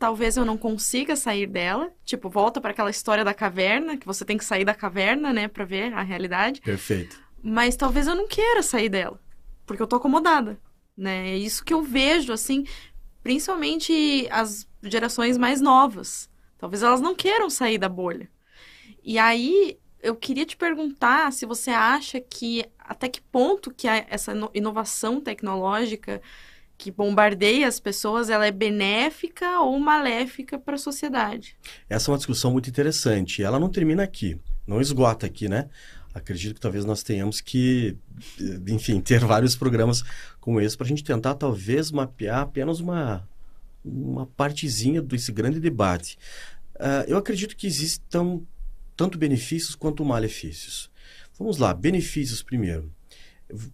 talvez 0.00 0.38
eu 0.38 0.46
não 0.46 0.56
consiga 0.56 1.14
sair 1.14 1.46
dela. 1.46 1.92
Tipo, 2.06 2.30
volta 2.30 2.58
para 2.58 2.70
aquela 2.70 2.90
história 2.90 3.22
da 3.22 3.34
caverna, 3.34 3.98
que 3.98 4.06
você 4.06 4.24
tem 4.24 4.38
que 4.38 4.44
sair 4.44 4.64
da 4.64 4.74
caverna, 4.74 5.30
né, 5.30 5.46
para 5.46 5.64
ver 5.64 5.92
a 5.92 6.02
realidade. 6.02 6.62
Perfeito. 6.62 7.22
Mas 7.42 7.76
talvez 7.76 8.06
eu 8.06 8.14
não 8.14 8.26
queira 8.26 8.62
sair 8.62 8.88
dela, 8.88 9.20
porque 9.66 9.82
eu 9.82 9.86
tô 9.86 9.96
acomodada, 9.96 10.58
né? 10.96 11.30
É 11.30 11.36
isso 11.36 11.62
que 11.62 11.72
eu 11.72 11.82
vejo 11.82 12.32
assim, 12.32 12.64
principalmente 13.22 14.26
as 14.30 14.66
gerações 14.82 15.36
mais 15.36 15.60
novas. 15.60 16.30
Talvez 16.58 16.82
elas 16.82 17.00
não 17.02 17.14
queiram 17.14 17.50
sair 17.50 17.76
da 17.76 17.88
bolha. 17.88 18.28
E 19.04 19.18
aí 19.18 19.78
eu 20.02 20.16
queria 20.16 20.46
te 20.46 20.56
perguntar 20.56 21.30
se 21.32 21.44
você 21.44 21.70
acha 21.70 22.20
que 22.20 22.64
até 22.78 23.06
que 23.06 23.20
ponto 23.20 23.70
que 23.70 23.86
essa 23.86 24.32
inovação 24.54 25.20
tecnológica 25.20 26.22
que 26.80 26.90
bombardeia 26.90 27.68
as 27.68 27.78
pessoas, 27.78 28.30
ela 28.30 28.46
é 28.46 28.50
benéfica 28.50 29.60
ou 29.60 29.78
maléfica 29.78 30.58
para 30.58 30.76
a 30.76 30.78
sociedade? 30.78 31.54
Essa 31.90 32.10
é 32.10 32.12
uma 32.12 32.16
discussão 32.16 32.50
muito 32.50 32.70
interessante. 32.70 33.42
Ela 33.42 33.60
não 33.60 33.68
termina 33.68 34.02
aqui, 34.02 34.40
não 34.66 34.80
esgota 34.80 35.26
aqui, 35.26 35.46
né? 35.46 35.68
Acredito 36.14 36.54
que 36.54 36.60
talvez 36.60 36.86
nós 36.86 37.02
tenhamos 37.02 37.42
que, 37.42 37.98
enfim, 38.66 38.98
ter 39.02 39.20
vários 39.20 39.54
programas 39.54 40.02
como 40.40 40.58
esse 40.58 40.74
para 40.74 40.86
a 40.86 40.88
gente 40.88 41.04
tentar 41.04 41.34
talvez 41.34 41.90
mapear 41.90 42.40
apenas 42.40 42.80
uma, 42.80 43.28
uma 43.84 44.24
partezinha 44.24 45.02
desse 45.02 45.30
grande 45.30 45.60
debate. 45.60 46.16
Uh, 46.76 47.04
eu 47.06 47.18
acredito 47.18 47.54
que 47.54 47.66
existam 47.66 48.40
tanto 48.96 49.18
benefícios 49.18 49.74
quanto 49.74 50.02
malefícios. 50.02 50.90
Vamos 51.38 51.58
lá, 51.58 51.74
benefícios 51.74 52.42
primeiro. 52.42 52.90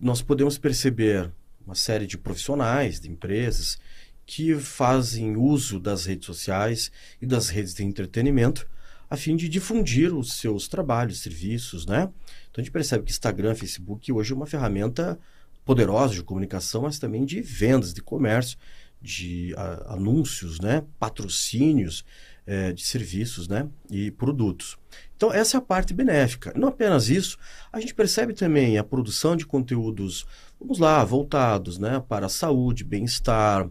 Nós 0.01 0.23
podemos 0.23 0.59
perceber 0.59 1.31
uma 1.67 1.75
série 1.75 2.07
de 2.07 2.17
profissionais, 2.17 3.01
de 3.01 3.11
empresas, 3.11 3.79
que 4.25 4.55
fazem 4.55 5.37
uso 5.37 5.79
das 5.79 6.07
redes 6.07 6.27
sociais 6.27 6.91
e 7.21 7.27
das 7.27 7.49
redes 7.49 7.75
de 7.75 7.85
entretenimento 7.85 8.67
a 9.09 9.17
fim 9.17 9.37
de 9.37 9.49
difundir 9.49 10.15
os 10.15 10.35
seus 10.35 10.69
trabalhos, 10.69 11.21
serviços, 11.21 11.87
né? 11.87 12.11
Então 12.51 12.61
a 12.61 12.61
gente 12.61 12.73
percebe 12.73 13.05
que 13.05 13.11
Instagram, 13.11 13.55
Facebook 13.55 14.13
hoje 14.13 14.33
é 14.33 14.37
uma 14.37 14.47
ferramenta 14.47 15.19
poderosa 15.65 16.15
de 16.15 16.23
comunicação, 16.23 16.83
mas 16.83 16.99
também 16.99 17.25
de 17.25 17.41
vendas, 17.41 17.95
de 17.95 18.03
comércio, 18.03 18.59
de 19.01 19.55
a, 19.57 19.95
anúncios, 19.95 20.59
né? 20.61 20.85
Patrocínios 20.99 22.05
é, 22.45 22.73
de 22.73 22.85
serviços, 22.85 23.47
né? 23.47 23.69
E 23.91 24.11
produtos. 24.11 24.77
Então 25.17 25.33
essa 25.33 25.57
é 25.57 25.59
a 25.59 25.63
parte 25.63 25.95
benéfica. 25.95 26.53
Não 26.57 26.69
apenas 26.69 27.09
isso, 27.09 27.39
a 27.73 27.81
gente 27.81 27.95
percebe 27.95 28.35
também 28.35 28.77
a 28.77 28.85
produção 28.85 29.37
de 29.37 29.47
conteúdos 29.47 30.27
vamos 30.59 30.79
lá, 30.79 31.05
voltados 31.05 31.79
né, 31.79 32.03
para 32.09 32.27
a 32.27 32.31
saúde, 32.31 32.85
bem-estar, 32.85 33.69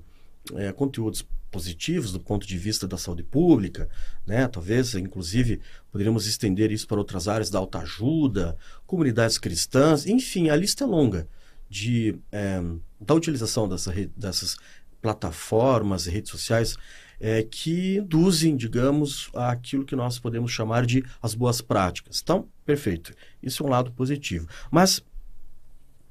é, 0.53 0.71
conteúdos 0.71 1.25
positivos 1.51 2.11
do 2.11 2.19
ponto 2.19 2.45
de 2.45 2.57
vista 2.57 2.85
da 2.85 2.97
saúde 2.97 3.23
pública, 3.23 3.87
né? 4.27 4.45
Talvez, 4.45 4.93
inclusive, 4.95 5.61
poderíamos 5.89 6.27
estender 6.27 6.69
isso 6.69 6.85
para 6.85 6.97
outras 6.97 7.29
áreas 7.29 7.49
da 7.49 7.57
autoajuda, 7.57 8.57
comunidades 8.85 9.37
cristãs, 9.37 10.05
enfim, 10.05 10.49
a 10.49 10.55
lista 10.55 10.83
é 10.83 10.87
longa 10.87 11.29
de, 11.69 12.19
é, 12.29 12.61
da 12.99 13.13
utilização 13.13 13.69
dessa, 13.69 13.93
dessas 14.17 14.57
plataformas 15.01 16.07
e 16.07 16.11
redes 16.11 16.29
sociais 16.29 16.75
é, 17.19 17.41
que 17.43 17.97
induzem, 17.97 18.55
digamos, 18.55 19.29
aquilo 19.33 19.85
que 19.85 19.95
nós 19.95 20.19
podemos 20.19 20.51
chamar 20.51 20.85
de 20.85 21.05
as 21.21 21.33
boas 21.33 21.61
práticas. 21.61 22.19
Então, 22.21 22.49
perfeito. 22.65 23.13
Isso 23.41 23.63
é 23.63 23.65
um 23.65 23.69
lado 23.69 23.91
positivo. 23.91 24.47
Mas 24.69 25.01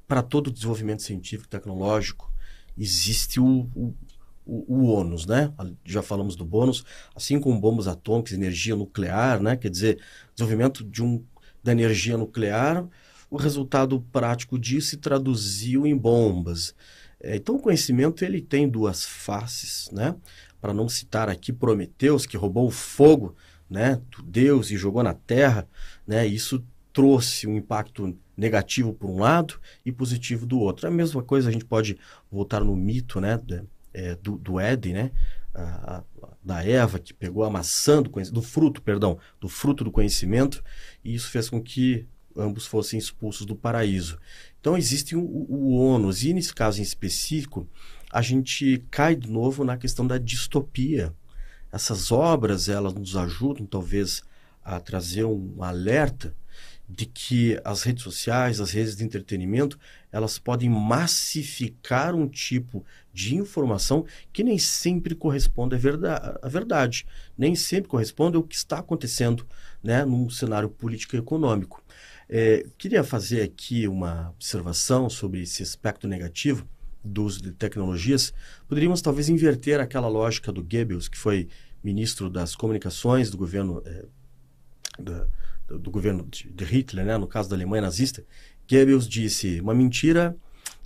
para 0.07 0.21
todo 0.21 0.51
desenvolvimento 0.51 1.01
científico 1.01 1.49
tecnológico 1.49 2.31
existe 2.77 3.39
o, 3.39 3.69
o, 3.73 3.95
o, 4.45 4.75
o, 4.75 4.85
ônus, 4.85 5.25
né? 5.25 5.51
Já 5.83 6.01
falamos 6.01 6.35
do 6.35 6.45
bônus, 6.45 6.83
assim 7.15 7.39
como 7.39 7.59
bombas 7.59 7.87
atômicas, 7.87 8.33
energia 8.33 8.75
nuclear, 8.75 9.41
né? 9.41 9.55
Quer 9.55 9.69
dizer, 9.69 9.99
desenvolvimento 10.35 10.83
de 10.83 11.03
um, 11.03 11.23
da 11.63 11.71
energia 11.71 12.17
nuclear, 12.17 12.87
o 13.29 13.37
resultado 13.37 13.99
prático 14.11 14.59
disso 14.59 14.89
se 14.89 14.97
traduziu 14.97 15.85
em 15.85 15.97
bombas. 15.97 16.75
É, 17.19 17.35
então, 17.35 17.55
o 17.55 17.59
conhecimento 17.59 18.23
ele 18.23 18.41
tem 18.41 18.69
duas 18.69 19.03
faces, 19.03 19.89
né? 19.91 20.15
Para 20.61 20.73
não 20.73 20.87
citar 20.87 21.29
aqui 21.29 21.51
Prometeus, 21.51 22.25
que 22.25 22.37
roubou 22.37 22.67
o 22.67 22.71
fogo, 22.71 23.35
né? 23.69 24.01
Do 24.11 24.21
Deus 24.21 24.69
e 24.69 24.77
jogou 24.77 25.01
na 25.01 25.13
terra, 25.13 25.67
né? 26.05 26.25
Isso 26.27 26.63
trouxe 26.93 27.47
um 27.47 27.57
impacto 27.57 28.15
negativo 28.37 28.93
por 28.93 29.09
um 29.09 29.19
lado 29.19 29.59
e 29.85 29.91
positivo 29.91 30.45
do 30.45 30.59
outro. 30.59 30.87
A 30.87 30.91
mesma 30.91 31.23
coisa 31.23 31.49
a 31.49 31.51
gente 31.51 31.65
pode 31.65 31.97
voltar 32.31 32.63
no 32.63 32.75
mito 32.75 33.19
né, 33.19 33.39
é, 33.93 34.15
do, 34.15 34.37
do 34.37 34.59
Éden, 34.59 34.93
né, 34.93 35.11
a, 35.53 35.97
a, 35.97 36.03
da 36.43 36.63
Eva 36.63 36.99
que 36.99 37.13
pegou 37.13 37.43
a 37.43 37.49
maçã 37.49 38.01
do, 38.01 38.09
do 38.09 38.41
fruto, 38.41 38.81
perdão, 38.81 39.17
do 39.39 39.47
fruto 39.47 39.83
do 39.83 39.91
conhecimento 39.91 40.63
e 41.03 41.15
isso 41.15 41.29
fez 41.29 41.49
com 41.49 41.61
que 41.61 42.05
ambos 42.35 42.65
fossem 42.65 42.99
expulsos 42.99 43.45
do 43.45 43.55
paraíso. 43.55 44.19
Então 44.59 44.77
existe 44.77 45.15
o, 45.15 45.21
o 45.21 45.75
ônus 45.77 46.23
e 46.23 46.33
nesse 46.33 46.53
caso 46.53 46.79
em 46.79 46.83
específico 46.83 47.67
a 48.11 48.21
gente 48.21 48.83
cai 48.91 49.15
de 49.15 49.29
novo 49.29 49.63
na 49.63 49.77
questão 49.77 50.05
da 50.05 50.17
distopia. 50.17 51.13
Essas 51.71 52.11
obras 52.11 52.69
elas 52.69 52.93
nos 52.93 53.15
ajudam 53.15 53.65
talvez 53.65 54.23
a 54.63 54.79
trazer 54.79 55.25
um 55.25 55.61
alerta 55.63 56.35
de 56.87 57.05
que 57.05 57.59
as 57.63 57.83
redes 57.83 58.03
sociais, 58.03 58.61
as 58.61 58.71
redes 58.71 58.95
de 58.95 59.03
entretenimento, 59.03 59.79
elas 60.11 60.37
podem 60.37 60.69
massificar 60.69 62.13
um 62.13 62.27
tipo 62.27 62.85
de 63.11 63.35
informação 63.35 64.05
que 64.31 64.43
nem 64.43 64.57
sempre 64.59 65.15
corresponde 65.15 65.75
à 65.75 66.47
verdade, 66.47 67.05
nem 67.37 67.55
sempre 67.55 67.89
corresponde 67.89 68.37
ao 68.37 68.43
que 68.43 68.55
está 68.55 68.79
acontecendo 68.79 69.45
né, 69.83 70.05
num 70.05 70.29
cenário 70.29 70.69
político 70.69 71.15
e 71.15 71.19
econômico. 71.19 71.83
É, 72.29 72.65
queria 72.77 73.03
fazer 73.03 73.41
aqui 73.41 73.87
uma 73.87 74.29
observação 74.29 75.09
sobre 75.09 75.41
esse 75.41 75.63
aspecto 75.63 76.07
negativo 76.07 76.67
do 77.03 77.23
uso 77.23 77.41
de 77.41 77.51
tecnologias. 77.51 78.33
Poderíamos 78.67 79.01
talvez 79.01 79.29
inverter 79.29 79.79
aquela 79.79 80.07
lógica 80.07 80.51
do 80.51 80.63
Goebbels, 80.63 81.07
que 81.07 81.17
foi 81.17 81.47
ministro 81.83 82.29
das 82.29 82.55
comunicações 82.55 83.29
do 83.29 83.37
governo 83.37 83.81
é, 83.85 84.05
da, 84.99 85.27
do, 85.67 85.91
governo 85.91 86.27
de, 86.29 86.49
de, 86.49 86.63
Hitler, 86.63 87.05
né, 87.05 87.17
no 87.17 87.27
caso 87.27 87.49
da 87.49 87.55
Alemanha 87.55 87.83
nazista, 87.83 88.23
Goebbels 88.69 89.07
disse: 89.07 89.59
uma 89.59 89.73
mentira 89.73 90.35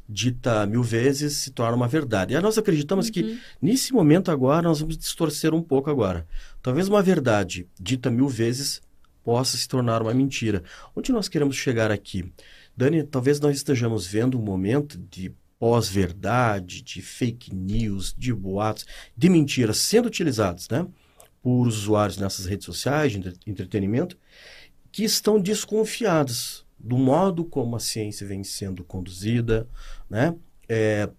dita 0.08 0.66
mil 0.66 0.82
vezes 0.82 1.38
se 1.38 1.52
torna 1.52 1.76
uma 1.76 1.88
verdade. 1.88 2.34
E 2.34 2.42
nós 2.42 2.58
acreditamos 2.58 3.08
uhum. 3.08 3.12
que 3.12 3.40
nesse 3.62 3.94
momento 3.94 4.32
agora 4.32 4.64
nós 4.64 4.80
vamos 4.80 4.98
distorcer 4.98 5.54
um 5.54 5.62
pouco 5.62 5.90
agora. 5.90 6.28
Talvez 6.64 6.88
uma 6.88 7.04
verdade 7.04 7.68
dita 7.80 8.10
mil 8.10 8.28
vezes 8.28 8.82
possa 9.24 9.56
se 9.56 9.68
tornar 9.68 10.02
uma 10.02 10.14
mentira. 10.14 10.64
Onde 10.96 11.12
nós 11.12 11.30
queremos 11.30 11.56
chegar 11.56 11.92
aqui? 11.92 12.34
Dani, 12.76 13.04
talvez 13.04 13.40
nós 13.40 13.56
estejamos 13.56 14.08
vendo 14.08 14.40
um 14.40 14.42
momento 14.42 14.98
de 14.98 15.32
pós-verdade, 15.60 16.82
de 16.82 17.02
fake 17.02 17.54
news, 17.54 18.16
de 18.18 18.34
boatos, 18.34 18.86
de 19.16 19.30
mentiras 19.30 19.78
sendo 19.78 20.08
utilizados 20.08 20.70
né, 20.70 20.88
por 21.44 21.68
usuários 21.68 22.18
nessas 22.18 22.46
redes 22.46 22.66
sociais 22.66 23.12
de 23.12 23.34
entretenimento 23.46 24.18
que 25.00 25.06
estão 25.06 25.40
desconfiados 25.40 26.66
do 26.78 26.98
modo 26.98 27.46
como 27.46 27.78
a 27.78 27.80
ciência 27.80 28.28
vem 28.28 28.44
sendo 28.44 28.84
conduzida, 28.84 29.66
né? 30.10 30.36
É, 30.68 31.10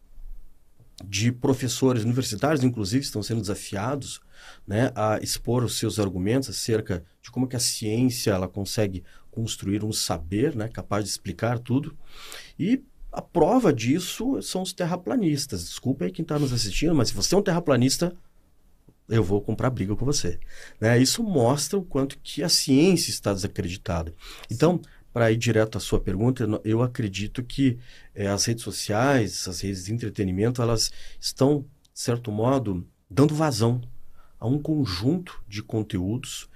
de 1.03 1.33
professores 1.33 2.05
universitários, 2.05 2.63
inclusive, 2.63 3.03
estão 3.03 3.23
sendo 3.23 3.41
desafiados 3.41 4.21
né, 4.67 4.93
a 4.95 5.19
expor 5.23 5.65
os 5.65 5.79
seus 5.79 5.99
argumentos 5.99 6.51
acerca 6.51 7.03
de 7.23 7.31
como 7.31 7.49
que 7.49 7.57
a 7.57 7.59
ciência 7.59 8.33
ela 8.33 8.47
consegue 8.47 9.03
construir 9.31 9.83
um 9.83 9.95
saber 9.95 10.55
né, 10.55 10.69
capaz 10.69 11.05
de 11.05 11.11
explicar 11.11 11.59
tudo. 11.59 11.97
E 12.59 12.85
a 13.11 13.23
prova 13.23 13.73
disso 13.73 14.43
são 14.43 14.61
os 14.61 14.75
terraplanistas. 14.75 15.65
Desculpa 15.65 16.05
aí 16.05 16.13
quem 16.13 16.23
está 16.23 16.39
nos 16.39 16.53
assistindo, 16.53 16.95
mas 16.95 17.09
se 17.09 17.15
você 17.15 17.35
é 17.35 17.39
um 17.39 17.43
terraplanista, 17.43 18.15
eu 19.11 19.25
vou 19.25 19.41
comprar 19.43 19.69
briga 19.71 19.95
com 19.97 20.05
você. 20.05 20.39
Né? 20.81 20.99
Isso 20.99 21.23
mostra 21.23 21.79
o 21.79 21.85
quanto 21.85 22.19
que 22.19 22.43
a 22.43 22.49
ciência 22.49 23.11
está 23.11 23.33
desacreditada. 23.33 24.15
Então, 24.51 24.81
para 25.13 25.33
ir 25.33 25.37
direto 25.37 25.77
à 25.77 25.81
sua 25.81 26.01
pergunta, 26.01 26.49
eu 26.65 26.83
acredito 26.83 27.43
que 27.43 27.79
é, 28.15 28.29
as 28.29 28.45
redes 28.45 28.63
sociais, 28.63 29.49
as 29.49 29.61
redes 29.61 29.85
de 29.85 29.93
entretenimento, 29.93 30.63
elas 30.63 30.93
estão, 31.21 31.67
de 31.93 32.01
certo 32.01 32.31
modo, 32.31 32.87
dando 33.11 33.35
vazão 33.35 33.81
a 34.39 34.47
um 34.47 34.59
conjunto 34.59 35.43
de 35.49 35.63
conteúdos 35.63 36.49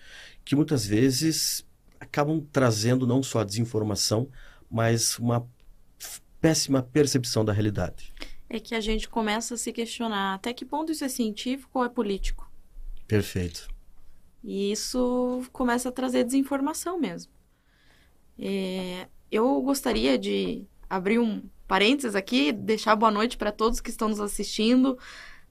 que 0.44 0.54
muitas 0.54 0.86
vezes 0.86 1.66
acabam 1.98 2.46
trazendo 2.52 3.06
não 3.06 3.22
só 3.22 3.40
a 3.40 3.44
desinformação, 3.44 4.28
mas 4.70 5.18
uma 5.18 5.46
péssima 6.40 6.82
percepção 6.82 7.44
da 7.44 7.52
realidade. 7.52 8.13
É 8.54 8.60
que 8.60 8.76
a 8.76 8.80
gente 8.80 9.08
começa 9.08 9.54
a 9.54 9.58
se 9.58 9.72
questionar 9.72 10.34
até 10.34 10.52
que 10.52 10.64
ponto 10.64 10.92
isso 10.92 11.04
é 11.04 11.08
científico 11.08 11.80
ou 11.80 11.84
é 11.84 11.88
político. 11.88 12.48
Perfeito. 13.04 13.68
E 14.44 14.70
isso 14.70 15.42
começa 15.52 15.88
a 15.88 15.92
trazer 15.92 16.22
desinformação 16.22 16.96
mesmo. 16.96 17.32
É, 18.38 19.08
eu 19.28 19.60
gostaria 19.60 20.16
de 20.16 20.64
abrir 20.88 21.18
um 21.18 21.42
parênteses 21.66 22.14
aqui, 22.14 22.52
deixar 22.52 22.94
boa 22.94 23.10
noite 23.10 23.36
para 23.36 23.50
todos 23.50 23.80
que 23.80 23.90
estão 23.90 24.08
nos 24.08 24.20
assistindo. 24.20 24.96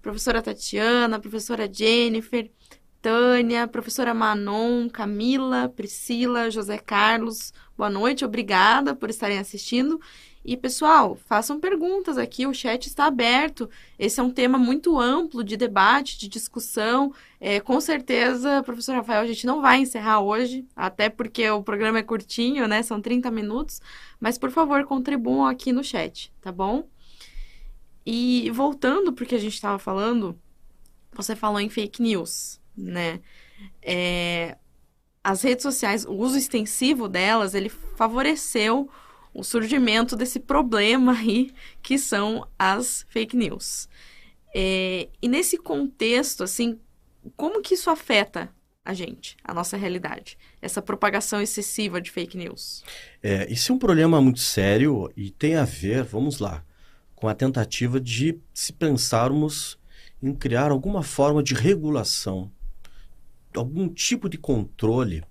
Professora 0.01 0.41
Tatiana, 0.41 1.19
professora 1.19 1.67
Jennifer, 1.69 2.49
Tânia, 3.01 3.67
professora 3.67 4.13
Manon, 4.13 4.87
Camila, 4.87 5.67
Priscila, 5.67 6.49
José 6.49 6.77
Carlos. 6.77 7.51
Boa 7.75 7.89
noite, 7.89 8.23
obrigada 8.23 8.95
por 8.95 9.09
estarem 9.09 9.39
assistindo. 9.39 9.99
E, 10.45 10.57
pessoal, 10.57 11.15
façam 11.15 11.57
perguntas 11.57 12.17
aqui, 12.17 12.45
o 12.45 12.53
chat 12.53 12.87
está 12.87 13.05
aberto. 13.05 13.69
Esse 13.97 14.19
é 14.19 14.23
um 14.23 14.29
tema 14.29 14.57
muito 14.57 14.99
amplo 14.99 15.41
de 15.41 15.55
debate, 15.55 16.19
de 16.19 16.27
discussão. 16.27 17.13
É, 17.39 17.61
com 17.61 17.79
certeza, 17.79 18.61
professor 18.63 18.95
Rafael, 18.95 19.21
a 19.21 19.25
gente 19.25 19.45
não 19.45 19.61
vai 19.61 19.79
encerrar 19.79 20.19
hoje, 20.19 20.65
até 20.75 21.09
porque 21.09 21.49
o 21.49 21.63
programa 21.63 21.99
é 21.99 22.03
curtinho, 22.03 22.67
né? 22.67 22.83
São 22.83 23.01
30 23.01 23.31
minutos. 23.31 23.81
Mas, 24.19 24.37
por 24.37 24.51
favor, 24.51 24.83
contribuam 24.83 25.45
aqui 25.45 25.71
no 25.71 25.83
chat, 25.83 26.29
tá 26.41 26.51
bom? 26.51 26.89
E 28.05 28.51
voltando 28.51 29.13
porque 29.13 29.35
a 29.35 29.39
gente 29.39 29.53
estava 29.53 29.79
falando, 29.79 30.37
você 31.13 31.37
falou 31.37 31.61
em 31.61 31.69
fake 31.69 32.01
news, 32.01 32.59
né? 32.75 33.21
É, 33.81 34.57
as 35.23 35.41
redes 35.41 35.63
sociais, 35.63 36.05
o 36.05 36.11
uso 36.11 36.37
extensivo 36.37 37.07
delas, 37.07 37.53
ele 37.55 37.69
favoreceu 37.69 38.89
o 39.33 39.43
surgimento 39.43 40.15
desse 40.15 40.39
problema 40.39 41.13
aí 41.17 41.51
que 41.81 41.97
são 41.97 42.47
as 42.57 43.05
fake 43.09 43.35
news. 43.35 43.87
É, 44.53 45.09
e 45.21 45.27
nesse 45.27 45.57
contexto, 45.57 46.43
assim, 46.43 46.79
como 47.35 47.61
que 47.61 47.73
isso 47.73 47.89
afeta 47.89 48.49
a 48.85 48.93
gente, 48.93 49.37
a 49.43 49.53
nossa 49.53 49.77
realidade, 49.77 50.37
essa 50.61 50.81
propagação 50.81 51.41
excessiva 51.41 52.01
de 52.01 52.11
fake 52.11 52.37
news? 52.37 52.83
É, 53.21 53.51
isso 53.51 53.71
é 53.71 53.75
um 53.75 53.79
problema 53.79 54.21
muito 54.21 54.41
sério 54.41 55.11
e 55.15 55.31
tem 55.31 55.55
a 55.55 55.63
ver, 55.63 56.03
vamos 56.03 56.39
lá, 56.39 56.63
com 57.15 57.27
a 57.27 57.33
tentativa 57.33 57.99
de 57.99 58.37
se 58.53 58.73
pensarmos 58.73 59.79
em 60.21 60.33
criar 60.33 60.71
alguma 60.71 61.01
forma 61.01 61.41
de 61.41 61.53
regulação, 61.53 62.51
algum 63.55 63.87
tipo 63.87 64.27
de 64.27 64.37
controle 64.37 65.23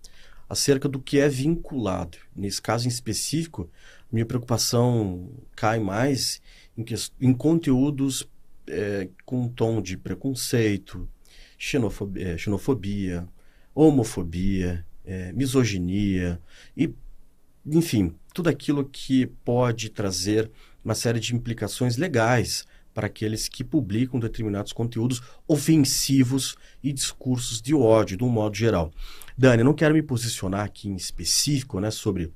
acerca 0.48 0.88
do 0.88 1.00
que 1.00 1.18
é 1.18 1.28
vinculado. 1.28 2.18
Nesse 2.34 2.60
caso 2.60 2.86
em 2.86 2.88
específico, 2.90 3.70
minha 4.12 4.26
preocupação 4.26 5.30
cai 5.56 5.80
mais 5.80 6.40
em, 6.76 6.84
que, 6.84 6.94
em 7.20 7.32
conteúdos 7.32 8.28
é, 8.66 9.08
com 9.24 9.42
um 9.42 9.48
tom 9.48 9.80
de 9.80 9.96
preconceito, 9.96 11.08
xenofobia, 11.58 12.28
é, 12.28 12.38
xenofobia 12.38 13.26
homofobia, 13.74 14.84
é, 15.04 15.32
misoginia 15.32 16.40
e, 16.76 16.92
enfim, 17.66 18.14
tudo 18.34 18.48
aquilo 18.48 18.84
que 18.84 19.26
pode 19.26 19.88
trazer 19.88 20.50
uma 20.84 20.94
série 20.94 21.20
de 21.20 21.34
implicações 21.34 21.96
legais 21.96 22.66
para 22.92 23.06
aqueles 23.06 23.48
que 23.48 23.64
publicam 23.64 24.20
determinados 24.20 24.72
conteúdos 24.72 25.22
ofensivos 25.48 26.56
e 26.82 26.92
discursos 26.92 27.62
de 27.62 27.74
ódio, 27.74 28.18
de 28.18 28.24
um 28.24 28.28
modo 28.28 28.54
geral. 28.54 28.92
Dani, 29.36 29.62
não 29.62 29.72
quero 29.72 29.94
me 29.94 30.02
posicionar 30.02 30.66
aqui 30.66 30.88
em 30.88 30.96
específico 30.96 31.80
né, 31.80 31.90
sobre 31.90 32.30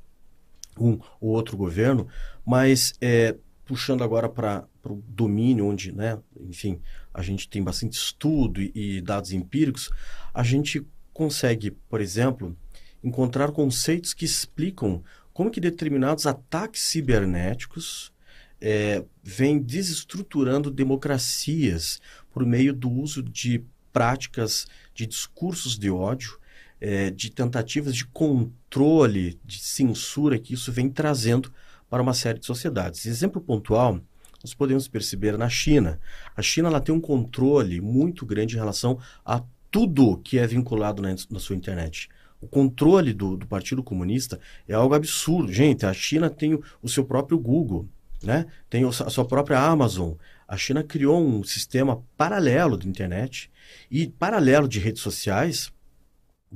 um 0.79 0.99
ou 1.21 1.31
outro 1.31 1.57
governo, 1.57 2.07
mas 2.45 2.95
é, 3.01 3.37
puxando 3.65 4.05
agora 4.05 4.29
para 4.29 4.65
o 4.85 5.03
domínio 5.09 5.67
onde, 5.67 5.93
né, 5.93 6.19
enfim, 6.41 6.81
a 7.13 7.23
gente 7.23 7.49
tem 7.49 7.63
bastante 7.63 7.95
estudo 7.95 8.61
e, 8.61 8.73
e 8.75 9.01
dados 9.01 9.33
empíricos, 9.33 9.91
a 10.33 10.43
gente 10.43 10.87
consegue, 11.13 11.71
por 11.71 12.01
exemplo, 12.01 12.57
encontrar 13.03 13.53
conceitos 13.53 14.13
que 14.13 14.25
explicam 14.25 15.03
como 15.33 15.51
que 15.51 15.61
determinados 15.61 16.27
ataques 16.27 16.83
cibernéticos 16.83 18.13
é, 18.61 19.05
vêm 19.23 19.59
desestruturando 19.59 20.71
democracias 20.71 22.01
por 22.31 22.45
meio 22.45 22.73
do 22.73 22.91
uso 22.91 23.23
de 23.23 23.65
práticas 23.93 24.67
de 24.95 25.07
discursos 25.07 25.79
de 25.79 25.91
ódio 25.91 26.39
é, 26.81 27.11
de 27.11 27.31
tentativas 27.31 27.95
de 27.95 28.07
controle, 28.07 29.39
de 29.45 29.59
censura 29.59 30.39
que 30.39 30.55
isso 30.55 30.71
vem 30.71 30.91
trazendo 30.91 31.53
para 31.89 32.03
uma 32.03 32.15
série 32.15 32.39
de 32.39 32.47
sociedades. 32.47 33.07
Exemplo 33.07 33.41
pontual, 33.41 34.01
nós 34.43 34.55
podemos 34.55 34.87
perceber 34.87 35.37
na 35.39 35.49
China. 35.49 35.99
A 36.37 36.43
China 36.43 36.69
ela 36.69 36.81
tem 36.81 36.95
um 36.95 37.01
controle 37.01 37.81
muito 37.81 38.27
grande 38.27 38.55
em 38.55 38.59
relação 38.59 38.99
a 39.25 39.43
tudo 39.71 40.19
que 40.19 40.39
é 40.39 40.47
vinculado 40.47 41.03
na, 41.03 41.15
na 41.31 41.39
sua 41.39 41.57
internet. 41.57 42.09
O 42.41 42.47
controle 42.47 43.13
do, 43.13 43.37
do, 43.37 43.47
Partido 43.47 43.83
Comunista 43.83 44.39
é 44.69 44.75
algo 44.75 44.95
absurdo. 44.95 45.53
Gente, 45.53 45.87
a 45.87 45.93
China 45.93 46.29
tem 46.29 46.55
o, 46.55 46.63
o 46.83 46.89
seu 46.89 47.05
próprio 47.05 47.39
Google, 47.39 47.89
né? 48.23 48.47
tem 48.69 48.85
o, 48.85 48.89
a 48.89 49.11
sua 49.11 49.25
própria 49.25 49.59
Amazon. 49.59 50.13
A 50.47 50.57
China 50.57 50.85
criou 50.85 51.21
um 51.21 51.43
sistema 51.43 52.03
paralelo 52.17 52.77
de 52.79 52.89
internet 52.89 53.51
e 53.91 54.07
paralelo 54.07 54.69
de 54.69 54.79
redes 54.79 55.03
sociais 55.03 55.73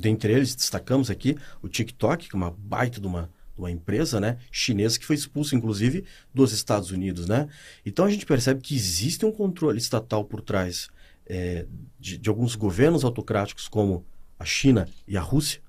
Dentre 0.00 0.32
eles, 0.32 0.54
destacamos 0.54 1.10
aqui 1.10 1.36
o 1.62 1.68
TikTok, 1.68 2.28
que 2.28 2.34
é 2.34 2.38
uma 2.38 2.50
baita 2.50 3.00
de 3.00 3.06
uma, 3.06 3.22
de 3.54 3.58
uma 3.58 3.70
empresa 3.70 4.18
né, 4.18 4.38
chinesa 4.50 4.98
que 4.98 5.04
foi 5.04 5.14
expulsa, 5.14 5.54
inclusive, 5.54 6.04
dos 6.34 6.52
Estados 6.52 6.90
Unidos. 6.90 7.28
Né? 7.28 7.48
Então 7.84 8.04
a 8.04 8.10
gente 8.10 8.24
percebe 8.24 8.60
que 8.60 8.74
existe 8.74 9.24
um 9.26 9.32
controle 9.32 9.78
estatal 9.78 10.24
por 10.24 10.40
trás 10.40 10.88
é, 11.26 11.66
de, 11.98 12.18
de 12.18 12.28
alguns 12.28 12.56
governos 12.56 13.04
autocráticos, 13.04 13.68
como 13.68 14.04
a 14.38 14.44
China 14.44 14.88
e 15.06 15.16
a 15.16 15.20
Rússia, 15.20 15.60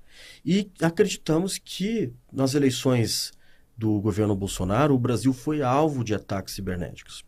e 0.45 0.71
acreditamos 0.81 1.57
que 1.57 2.11
nas 2.31 2.55
eleições 2.55 3.31
do 3.77 3.99
governo 3.99 4.35
Bolsonaro, 4.35 4.93
o 4.93 4.99
Brasil 4.99 5.33
foi 5.33 5.61
alvo 5.61 6.03
de 6.03 6.13
ataques 6.13 6.53
cibernéticos. 6.53 7.25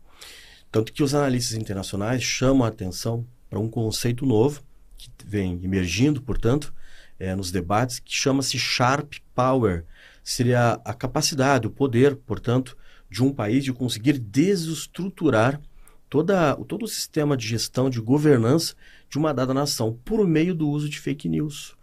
Tanto 0.70 0.92
que 0.92 1.02
os 1.02 1.14
analistas 1.14 1.56
internacionais 1.56 2.22
chamam 2.22 2.64
a 2.64 2.68
atenção 2.68 3.26
para 3.50 3.58
um 3.58 3.68
conceito 3.68 4.24
novo, 4.24 4.62
que 4.96 5.10
vem 5.24 5.60
emergindo, 5.62 6.22
portanto, 6.22 6.72
é, 7.18 7.34
nos 7.34 7.50
debates, 7.50 7.98
que 7.98 8.14
chama-se 8.14 8.58
Sharp 8.58 9.14
Power. 9.34 9.84
Seria 10.22 10.80
a 10.84 10.94
capacidade, 10.94 11.66
o 11.66 11.70
poder, 11.70 12.16
portanto, 12.16 12.76
de 13.10 13.22
um 13.22 13.32
país 13.32 13.62
de 13.64 13.72
conseguir 13.72 14.18
desestruturar 14.18 15.60
toda, 16.08 16.54
todo 16.68 16.84
o 16.84 16.88
sistema 16.88 17.36
de 17.36 17.46
gestão, 17.46 17.90
de 17.90 18.00
governança 18.00 18.74
de 19.08 19.18
uma 19.18 19.32
dada 19.32 19.54
nação 19.54 19.98
por 20.04 20.26
meio 20.26 20.54
do 20.54 20.68
uso 20.68 20.88
de 20.88 20.98
fake 20.98 21.28
news. 21.28 21.76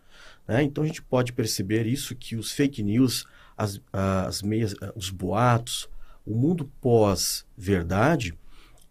Né? 0.47 0.63
Então 0.63 0.83
a 0.83 0.87
gente 0.87 1.01
pode 1.01 1.33
perceber 1.33 1.85
isso 1.85 2.15
que 2.15 2.35
os 2.35 2.51
fake 2.51 2.83
news, 2.83 3.25
as, 3.57 3.79
as 3.93 4.41
meias, 4.41 4.75
os 4.95 5.09
boatos, 5.09 5.89
o 6.25 6.35
mundo 6.35 6.69
pós-verdade, 6.81 8.33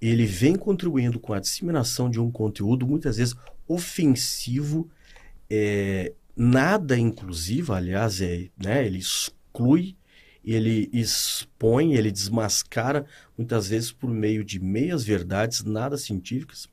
ele 0.01 0.25
vem 0.25 0.57
contribuindo 0.57 1.21
com 1.21 1.33
a 1.33 1.41
disseminação 1.41 2.11
de 2.11 2.19
um 2.19 2.31
conteúdo 2.31 2.87
muitas 2.87 3.19
vezes 3.19 3.35
ofensivo 3.69 4.89
é, 5.49 6.13
nada 6.41 6.99
inclusivo, 6.99 7.75
aliás, 7.75 8.23
é, 8.23 8.49
né, 8.57 8.87
ele 8.87 8.97
exclui, 8.97 9.95
ele 10.43 10.89
expõe, 10.91 11.93
ele 11.93 12.11
desmascara, 12.11 13.05
muitas 13.37 13.69
vezes 13.69 13.93
por 13.93 14.09
meio 14.09 14.43
de 14.43 14.59
meias 14.59 15.05
verdades 15.05 15.63
nada 15.63 15.99
científicas. 15.99 16.67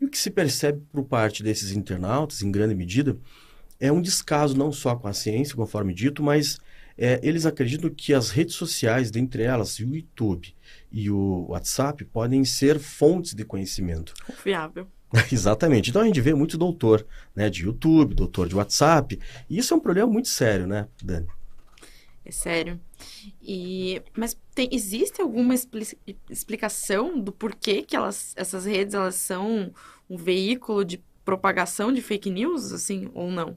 E 0.00 0.04
o 0.04 0.10
que 0.10 0.18
se 0.18 0.32
percebe 0.32 0.82
por 0.92 1.04
parte 1.04 1.44
desses 1.44 1.70
internautas, 1.70 2.42
em 2.42 2.50
grande 2.50 2.74
medida, 2.74 3.16
é 3.78 3.92
um 3.92 4.02
descaso 4.02 4.56
não 4.56 4.72
só 4.72 4.96
com 4.96 5.06
a 5.06 5.12
ciência, 5.12 5.54
conforme 5.54 5.94
dito, 5.94 6.20
mas 6.20 6.58
é, 6.98 7.20
eles 7.22 7.46
acreditam 7.46 7.90
que 7.90 8.12
as 8.12 8.30
redes 8.30 8.56
sociais, 8.56 9.12
dentre 9.12 9.44
elas 9.44 9.78
o 9.78 9.94
YouTube 9.94 10.52
e 10.90 11.08
o 11.08 11.46
WhatsApp, 11.50 12.04
podem 12.06 12.44
ser 12.44 12.80
fontes 12.80 13.32
de 13.32 13.44
conhecimento. 13.44 14.12
Confiável. 14.26 14.88
Exatamente. 15.30 15.90
Então 15.90 16.02
a 16.02 16.06
gente 16.06 16.20
vê 16.20 16.34
muito 16.34 16.58
doutor 16.58 17.06
né, 17.34 17.48
de 17.48 17.64
YouTube, 17.64 18.14
doutor 18.14 18.48
de 18.48 18.56
WhatsApp, 18.56 19.18
e 19.48 19.58
isso 19.58 19.72
é 19.72 19.76
um 19.76 19.80
problema 19.80 20.10
muito 20.10 20.28
sério, 20.28 20.66
né, 20.66 20.88
Dani? 21.02 21.26
É 22.24 22.30
sério. 22.30 22.80
E, 23.42 24.00
mas 24.16 24.36
tem, 24.54 24.68
existe 24.72 25.20
alguma 25.20 25.54
expli 25.54 25.86
explicação 26.30 27.20
do 27.20 27.30
porquê 27.30 27.82
que 27.82 27.94
elas, 27.94 28.32
essas 28.34 28.64
redes 28.64 28.94
elas 28.94 29.14
são 29.16 29.70
um 30.08 30.16
veículo 30.16 30.84
de 30.84 31.02
propagação 31.24 31.92
de 31.92 32.00
fake 32.00 32.30
news, 32.30 32.72
assim, 32.72 33.10
ou 33.14 33.30
não? 33.30 33.56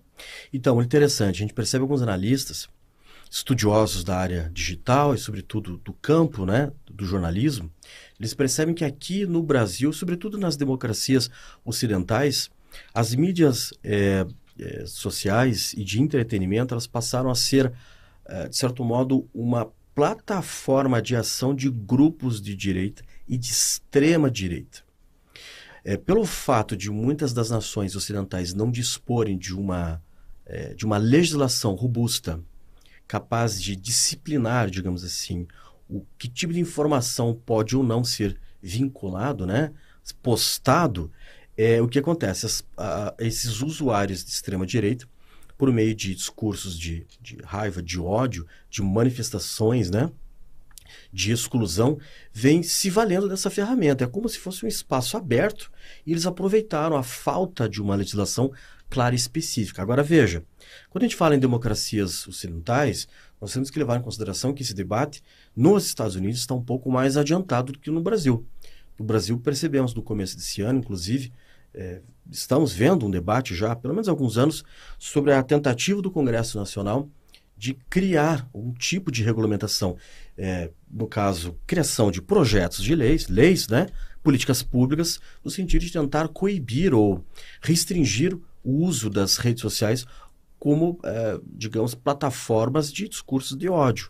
Então, 0.54 0.82
é 0.82 0.84
interessante. 0.84 1.38
A 1.38 1.40
gente 1.40 1.54
percebe 1.54 1.82
alguns 1.82 2.02
analistas, 2.02 2.68
estudiosos 3.30 4.04
da 4.04 4.18
área 4.18 4.50
digital 4.54 5.14
e, 5.14 5.18
sobretudo, 5.18 5.78
do 5.78 5.94
campo, 5.94 6.46
né, 6.46 6.72
do 6.90 7.06
jornalismo, 7.06 7.72
eles 8.20 8.34
percebem 8.34 8.74
que 8.74 8.86
aqui 8.86 9.26
no 9.26 9.44
Brasil, 9.44 9.94
sobretudo 9.94 10.38
nas 10.38 10.56
democracias 10.56 11.30
ocidentais, 11.64 12.50
as 12.94 13.14
mídias 13.14 13.74
é, 13.84 14.26
é, 14.60 14.86
sociais 14.86 15.74
e 15.74 15.84
de 15.84 16.02
entretenimento 16.02 16.74
elas 16.74 16.88
passaram 16.88 17.30
a 17.30 17.36
ser 17.36 17.74
eh, 18.28 18.50
de 18.50 18.58
certo 18.58 18.84
modo, 18.84 19.28
uma 19.34 19.72
plataforma 19.96 21.02
de 21.02 21.16
ação 21.16 21.56
de 21.56 21.70
grupos 21.70 22.42
de 22.42 22.54
direita 22.56 23.04
e 23.28 23.38
de 23.38 23.48
extrema 23.48 24.30
direita. 24.30 24.84
É, 25.84 25.96
pelo 25.96 26.26
fato 26.26 26.76
de 26.76 26.92
muitas 26.92 27.32
das 27.32 27.50
nações 27.50 27.96
ocidentais 27.96 28.54
não 28.54 28.70
disporem 28.70 29.38
de 29.38 29.56
uma, 29.56 30.02
é, 30.46 30.74
de 30.74 30.86
uma 30.86 30.98
legislação 30.98 31.74
robusta 31.74 32.42
capaz 33.08 33.62
de 33.62 33.76
disciplinar, 33.78 34.70
digamos 34.70 35.06
assim, 35.06 35.48
o 35.90 36.06
que 36.18 36.28
tipo 36.28 36.54
de 36.54 36.60
informação 36.60 37.34
pode 37.34 37.76
ou 37.76 37.84
não 37.84 38.04
ser 38.04 38.40
vinculado, 38.62 39.46
né, 39.46 39.72
postado, 40.22 41.12
é, 41.56 41.82
o 41.82 41.88
que 41.88 42.00
acontece? 42.00 42.46
As, 42.46 42.64
a, 42.78 43.14
esses 43.20 43.62
usuários 43.62 44.24
de 44.24 44.32
extrema 44.32 44.66
direita 44.66 45.08
por 45.58 45.72
meio 45.72 45.96
de 45.96 46.14
discursos 46.14 46.78
de, 46.78 47.08
de 47.20 47.38
raiva, 47.44 47.82
de 47.82 48.00
ódio, 48.00 48.46
de 48.70 48.82
manifestações, 48.82 49.90
né? 49.90 50.12
de 51.12 51.32
exclusão, 51.32 52.00
vem 52.32 52.64
se 52.64 52.90
valendo 52.90 53.28
dessa 53.28 53.50
ferramenta. 53.50 54.04
É 54.04 54.08
como 54.08 54.30
se 54.30 54.40
fosse 54.40 54.66
um 54.66 54.68
espaço 54.68 55.18
aberto 55.18 55.72
e 56.06 56.12
eles 56.12 56.26
aproveitaram 56.26 56.96
a 56.96 57.04
falta 57.04 57.68
de 57.68 57.82
uma 57.82 57.96
legislação 57.96 58.52
clara 58.90 59.16
e 59.16 59.18
específica. 59.18 59.82
Agora 59.82 60.04
veja, 60.04 60.44
quando 60.90 61.04
a 61.04 61.08
gente 61.08 61.18
fala 61.18 61.36
em 61.36 61.40
democracias 61.40 62.28
ocidentais, 62.28 63.08
nós 63.40 63.54
temos 63.54 63.70
que 63.70 63.78
levar 63.78 63.98
em 63.98 64.02
consideração 64.02 64.54
que 64.54 64.64
esse 64.64 64.74
debate 64.74 65.24
nos 65.56 65.86
Estados 65.86 66.16
Unidos 66.16 66.40
está 66.40 66.54
um 66.54 66.64
pouco 66.64 66.92
mais 66.92 67.18
adiantado 67.18 67.74
do 67.74 67.80
que 67.80 67.92
no 67.92 68.02
Brasil. 68.02 68.46
No 68.98 69.06
Brasil, 69.06 69.40
percebemos 69.40 69.94
no 69.94 70.02
começo 70.02 70.36
desse 70.36 70.62
ano, 70.62 70.80
inclusive, 70.80 71.32
é, 71.74 72.02
estamos 72.32 72.74
vendo 72.74 73.06
um 73.06 73.12
debate 73.12 73.54
já, 73.54 73.76
pelo 73.76 73.94
menos 73.94 74.08
há 74.08 74.12
alguns 74.12 74.38
anos, 74.38 74.64
sobre 74.98 75.34
a 75.34 75.44
tentativa 75.44 76.02
do 76.02 76.10
Congresso 76.10 76.58
Nacional 76.58 77.08
de 77.56 77.74
criar 77.90 78.48
um 78.54 78.72
tipo 78.72 79.12
de 79.12 79.24
regulamentação, 79.24 79.98
é, 80.38 80.70
no 80.90 81.08
caso, 81.08 81.58
criação 81.66 82.12
de 82.12 82.22
projetos 82.22 82.84
de 82.84 82.96
leis, 82.96 83.28
leis, 83.28 83.68
né, 83.68 83.88
políticas 84.24 84.62
públicas, 84.62 85.20
no 85.44 85.50
sentido 85.50 85.84
de 85.84 85.92
tentar 85.92 86.28
coibir 86.28 86.94
ou 86.94 87.24
restringir 87.62 88.38
o 88.64 88.84
uso 88.84 89.10
das 89.10 89.38
redes 89.38 89.62
sociais 89.62 90.06
como, 90.60 91.00
é, 91.04 91.40
digamos, 91.46 91.94
plataformas 91.94 92.92
de 92.92 93.08
discursos 93.08 93.58
de 93.58 93.70
ódio. 93.70 94.10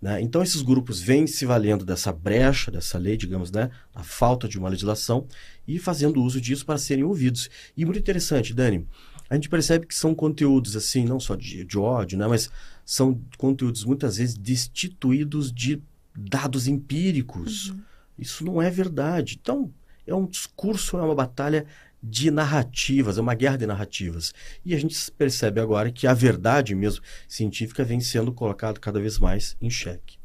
Né? 0.00 0.20
Então, 0.22 0.42
esses 0.42 0.62
grupos 0.62 1.00
vêm 1.00 1.26
se 1.26 1.44
valendo 1.44 1.84
dessa 1.84 2.12
brecha, 2.12 2.70
dessa 2.70 2.96
lei, 2.96 3.16
digamos, 3.16 3.50
né? 3.50 3.70
a 3.94 4.02
falta 4.02 4.48
de 4.48 4.58
uma 4.58 4.68
legislação, 4.68 5.26
e 5.68 5.78
fazendo 5.78 6.22
uso 6.22 6.40
disso 6.40 6.64
para 6.64 6.78
serem 6.78 7.04
ouvidos. 7.04 7.50
E 7.76 7.84
muito 7.84 7.98
interessante, 7.98 8.54
Dani, 8.54 8.86
a 9.28 9.34
gente 9.34 9.48
percebe 9.48 9.86
que 9.86 9.94
são 9.94 10.14
conteúdos, 10.14 10.74
assim, 10.74 11.04
não 11.04 11.20
só 11.20 11.34
de, 11.36 11.64
de 11.64 11.78
ódio, 11.78 12.18
né? 12.18 12.26
mas 12.26 12.50
são 12.84 13.20
conteúdos 13.36 13.84
muitas 13.84 14.16
vezes 14.16 14.36
destituídos 14.36 15.52
de 15.52 15.82
dados 16.16 16.66
empíricos. 16.66 17.68
Uhum. 17.68 17.80
Isso 18.18 18.44
não 18.44 18.60
é 18.60 18.70
verdade. 18.70 19.38
Então, 19.40 19.72
é 20.06 20.14
um 20.14 20.26
discurso, 20.26 20.96
é 20.98 21.02
uma 21.02 21.14
batalha 21.14 21.66
de 22.02 22.30
narrativas, 22.30 23.18
é 23.18 23.20
uma 23.20 23.34
guerra 23.34 23.58
de 23.58 23.66
narrativas. 23.66 24.32
E 24.64 24.74
a 24.74 24.78
gente 24.78 25.10
percebe 25.12 25.60
agora 25.60 25.92
que 25.92 26.06
a 26.06 26.14
verdade 26.14 26.74
mesmo 26.74 27.04
científica 27.28 27.84
vem 27.84 28.00
sendo 28.00 28.32
colocada 28.32 28.80
cada 28.80 29.00
vez 29.00 29.18
mais 29.18 29.56
em 29.60 29.70
xeque. 29.70 30.18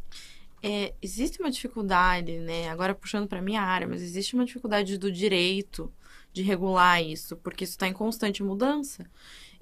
É, 0.64 0.94
existe 1.02 1.40
uma 1.40 1.52
dificuldade, 1.52 2.40
né? 2.40 2.70
Agora 2.70 2.96
puxando 2.96 3.28
para 3.28 3.42
minha 3.42 3.62
área, 3.62 3.88
mas 3.88 4.02
existe 4.02 4.34
uma 4.34 4.46
dificuldade 4.46 4.98
do 4.98 5.12
direito 5.12 5.92
de 6.34 6.42
regular 6.42 7.04
isso, 7.04 7.38
porque 7.38 7.64
isso 7.64 7.74
está 7.74 7.88
em 7.88 7.94
constante 7.94 8.42
mudança. 8.42 9.06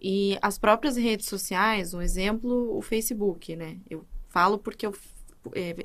E 0.02 0.38
as 0.42 0.58
próprias 0.58 0.96
redes 0.96 1.26
sociais, 1.28 1.94
um 1.94 2.02
exemplo, 2.02 2.78
o 2.78 2.82
Facebook, 2.82 3.56
né? 3.56 3.78
Eu 3.90 4.06
falo 4.30 4.58
porque 4.58 4.86
eu 4.86 4.94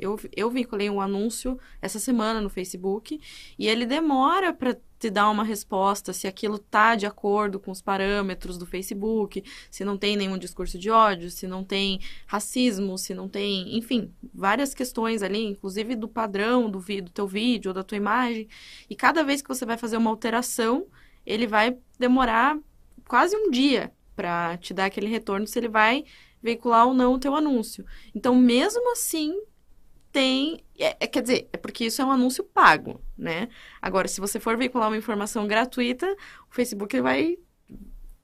eu, 0.00 0.18
eu 0.36 0.50
vinculei 0.50 0.88
um 0.88 1.00
anúncio 1.00 1.58
essa 1.80 1.98
semana 1.98 2.40
no 2.40 2.48
Facebook 2.48 3.20
e 3.58 3.66
ele 3.66 3.84
demora 3.86 4.52
para 4.52 4.76
te 4.98 5.10
dar 5.10 5.30
uma 5.30 5.44
resposta 5.44 6.12
se 6.12 6.26
aquilo 6.26 6.58
tá 6.58 6.96
de 6.96 7.06
acordo 7.06 7.60
com 7.60 7.70
os 7.70 7.80
parâmetros 7.80 8.58
do 8.58 8.66
Facebook, 8.66 9.44
se 9.70 9.84
não 9.84 9.96
tem 9.96 10.16
nenhum 10.16 10.36
discurso 10.36 10.78
de 10.78 10.90
ódio, 10.90 11.30
se 11.30 11.46
não 11.46 11.62
tem 11.62 12.00
racismo, 12.26 12.98
se 12.98 13.14
não 13.14 13.28
tem, 13.28 13.76
enfim, 13.76 14.12
várias 14.34 14.74
questões 14.74 15.22
ali, 15.22 15.44
inclusive 15.44 15.94
do 15.94 16.08
padrão 16.08 16.68
do, 16.68 16.80
do 16.80 17.10
teu 17.10 17.26
vídeo 17.26 17.70
ou 17.70 17.74
da 17.74 17.84
tua 17.84 17.96
imagem. 17.96 18.48
E 18.90 18.96
cada 18.96 19.22
vez 19.22 19.40
que 19.40 19.48
você 19.48 19.64
vai 19.64 19.78
fazer 19.78 19.96
uma 19.96 20.10
alteração, 20.10 20.86
ele 21.24 21.46
vai 21.46 21.76
demorar 21.98 22.58
quase 23.06 23.36
um 23.36 23.50
dia 23.50 23.92
para 24.16 24.56
te 24.58 24.74
dar 24.74 24.86
aquele 24.86 25.06
retorno 25.06 25.46
se 25.46 25.56
ele 25.58 25.68
vai 25.68 26.04
veicular 26.42 26.86
ou 26.86 26.94
não 26.94 27.14
o 27.14 27.18
teu 27.18 27.34
anúncio. 27.34 27.84
Então, 28.14 28.34
mesmo 28.34 28.92
assim, 28.92 29.40
tem. 30.12 30.64
É, 30.78 30.96
é, 31.00 31.06
quer 31.06 31.22
dizer, 31.22 31.48
é 31.52 31.56
porque 31.56 31.86
isso 31.86 32.00
é 32.02 32.04
um 32.04 32.10
anúncio 32.10 32.42
pago, 32.44 33.00
né? 33.16 33.48
Agora, 33.80 34.08
se 34.08 34.20
você 34.20 34.40
for 34.40 34.56
veicular 34.56 34.88
uma 34.88 34.96
informação 34.96 35.46
gratuita, 35.46 36.06
o 36.50 36.54
Facebook 36.54 36.94
ele 36.94 37.02
vai. 37.02 37.38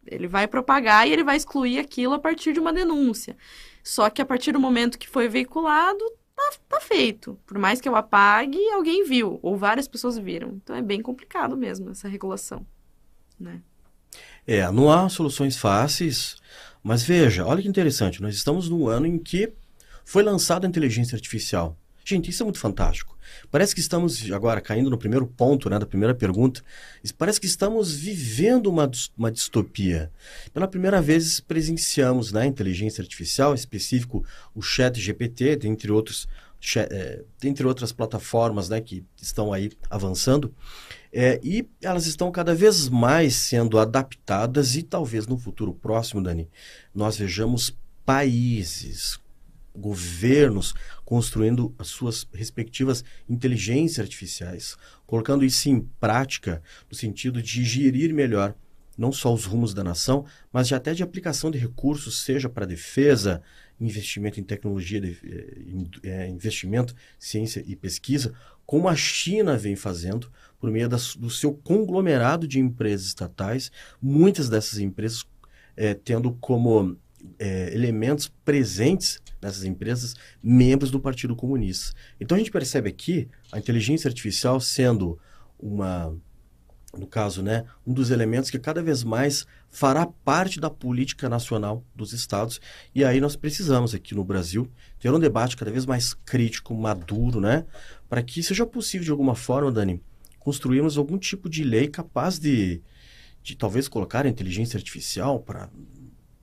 Ele 0.07 0.29
vai 0.29 0.47
propagar 0.47 1.09
e 1.09 1.13
ele 1.13 1.25
vai 1.25 1.37
excluir 1.37 1.79
aquilo 1.79 2.13
a 2.13 2.19
partir 2.19 2.53
de 2.53 2.61
uma 2.61 2.73
denúncia. 2.73 3.37
Só 3.83 4.11
que 4.11 4.21
a 4.21 4.27
partir 4.27 4.53
do 4.53 4.61
momento 4.61 4.99
que 4.99 5.09
foi 5.09 5.29
veiculado, 5.29 6.05
tá, 6.37 6.53
tá 6.69 6.81
feito. 6.81 7.39
Por 7.47 7.59
mais 7.59 7.81
que 7.81 7.89
eu 7.89 7.97
apague, 7.97 8.59
alguém 8.71 9.05
viu, 9.05 9.39
ou 9.43 9.57
várias 9.57 9.89
pessoas 9.89 10.19
viram. 10.19 10.61
Então 10.63 10.77
é 10.77 10.83
bem 10.83 11.01
complicado 11.01 11.57
mesmo 11.57 11.91
essa 11.91 12.07
regulação, 12.07 12.67
né? 13.41 13.63
É, 14.47 14.71
não 14.71 14.93
há 14.93 15.09
soluções 15.09 15.57
fáceis, 15.57 16.37
mas 16.85 17.03
veja, 17.03 17.47
olha 17.47 17.63
que 17.63 17.69
interessante, 17.69 18.21
nós 18.21 18.37
estamos 18.37 18.69
num 18.69 18.87
ano 18.87 19.07
em 19.07 19.19
que 19.19 19.55
foi 20.05 20.23
lançada 20.23 20.67
a 20.67 20.69
inteligência 20.69 21.17
artificial. 21.17 21.77
Gente, 22.05 22.31
isso 22.31 22.43
é 22.43 22.45
muito 22.45 22.59
fantástico. 22.59 23.17
Parece 23.51 23.75
que 23.75 23.81
estamos, 23.81 24.31
agora 24.31 24.61
caindo 24.61 24.91
no 24.91 24.99
primeiro 24.99 25.27
ponto 25.27 25.71
né, 25.71 25.79
da 25.79 25.87
primeira 25.87 26.15
pergunta, 26.15 26.63
parece 27.17 27.41
que 27.41 27.47
estamos 27.47 27.95
vivendo 27.95 28.67
uma, 28.67 28.91
uma 29.17 29.33
distopia. 29.33 30.13
Pela 30.53 30.69
primeira 30.69 31.01
vez 31.01 31.41
presenciamos 31.41 32.31
né, 32.31 32.43
a 32.43 32.47
inteligência 32.47 33.01
artificial, 33.01 33.53
em 33.53 33.55
específico 33.55 34.23
o 34.55 34.61
chat 34.61 35.01
GPT, 35.01 35.57
dentre, 35.57 35.91
outros, 35.91 36.29
é, 36.77 37.23
dentre 37.41 37.67
outras 37.67 37.93
plataformas 37.93 38.69
né, 38.69 38.83
que 38.83 39.03
estão 39.17 39.55
aí 39.55 39.73
avançando. 39.89 40.55
É, 41.17 41.39
e 41.45 41.65
elas 41.81 42.07
estão 42.07 42.33
cada 42.33 42.57
vez 42.57 42.89
mais 42.89 43.37
sendo 43.37 43.79
adaptadas 43.79 44.75
e 44.75 44.83
talvez 44.83 45.29
no 45.29 45.39
futuro 45.39 45.73
próximo, 45.73 46.21
Dani, 46.21 46.51
nós 46.93 47.17
vejamos 47.17 47.79
países 48.05 49.21
governos 49.77 50.75
construindo 51.05 51.73
as 51.79 51.87
suas 51.87 52.27
respectivas 52.35 53.05
inteligências 53.29 54.01
artificiais, 54.01 54.77
colocando 55.07 55.45
isso 55.45 55.69
em 55.69 55.83
prática 56.01 56.61
no 56.91 56.97
sentido 56.97 57.41
de 57.41 57.65
gerir 57.65 58.13
melhor 58.13 58.53
não 58.97 59.13
só 59.13 59.33
os 59.33 59.45
rumos 59.45 59.75
da 59.75 59.83
nação, 59.83 60.25
mas 60.53 60.69
de 60.69 60.75
até 60.75 60.95
de 60.95 61.03
aplicação 61.03 61.51
de 61.51 61.59
recursos, 61.59 62.23
seja 62.23 62.49
para 62.49 62.67
defesa, 62.67 63.43
investimento 63.81 64.39
em 64.39 64.45
tecnologia, 64.45 65.01
de, 65.01 65.19
é, 66.05 66.29
investimento, 66.29 66.95
ciência 67.19 67.63
e 67.67 67.75
pesquisa, 67.75 68.33
como 68.67 68.89
a 68.89 68.97
China 68.97 69.57
vem 69.57 69.77
fazendo 69.77 70.31
por 70.59 70.71
meio 70.71 70.89
das, 70.89 71.15
do 71.15 71.29
seu 71.29 71.53
conglomerado 71.53 72.49
de 72.49 72.59
empresas 72.59 73.07
estatais, 73.07 73.71
muitas 74.01 74.49
dessas 74.49 74.79
empresas 74.79 75.25
é, 75.77 75.95
tendo 75.95 76.33
como 76.41 76.97
é, 77.39 77.73
elementos 77.75 78.29
presentes 78.45 79.21
nessas 79.41 79.65
empresas 79.65 80.15
membros 80.43 80.91
do 80.91 81.01
Partido 81.01 81.37
Comunista. 81.37 81.95
Então 82.21 82.37
a 82.37 82.39
gente 82.39 82.51
percebe 82.51 82.89
aqui 82.89 83.29
a 83.53 83.59
inteligência 83.59 84.09
artificial 84.09 84.61
sendo 84.61 85.19
uma 85.59 86.17
no 86.99 87.07
caso, 87.07 87.43
né, 87.43 87.65
um 87.87 87.93
dos 87.93 88.11
elementos 88.11 88.51
que 88.51 88.59
cada 88.59 88.83
vez 88.83 89.05
mais 89.05 89.47
fará 89.71 90.07
parte 90.07 90.61
da 90.61 90.71
política 90.71 91.29
nacional 91.29 91.85
dos 91.95 92.13
estados. 92.13 92.61
E 92.95 93.05
aí 93.05 93.21
nós 93.21 93.37
precisamos 93.37 93.95
aqui 93.95 94.15
no 94.15 94.25
Brasil 94.25 94.71
ter 94.99 95.11
um 95.11 95.19
debate 95.19 95.57
cada 95.57 95.71
vez 95.71 95.87
mais 95.87 96.15
crítico, 96.15 96.75
maduro, 96.75 97.41
né, 97.41 97.65
para 98.09 98.23
que 98.23 98.43
seja 98.43 98.67
possível 98.67 99.05
de 99.05 99.11
alguma 99.11 99.35
forma, 99.35 99.71
Dani, 99.73 100.01
construirmos 100.39 100.99
algum 100.99 101.19
tipo 101.19 101.49
de 101.49 101.65
lei 101.65 101.89
capaz 101.89 102.39
de, 102.39 102.83
de 103.43 103.57
talvez 103.57 103.89
colocar 103.89 104.27
a 104.27 104.29
inteligência 104.29 104.77
artificial 104.77 105.41
para 105.41 105.69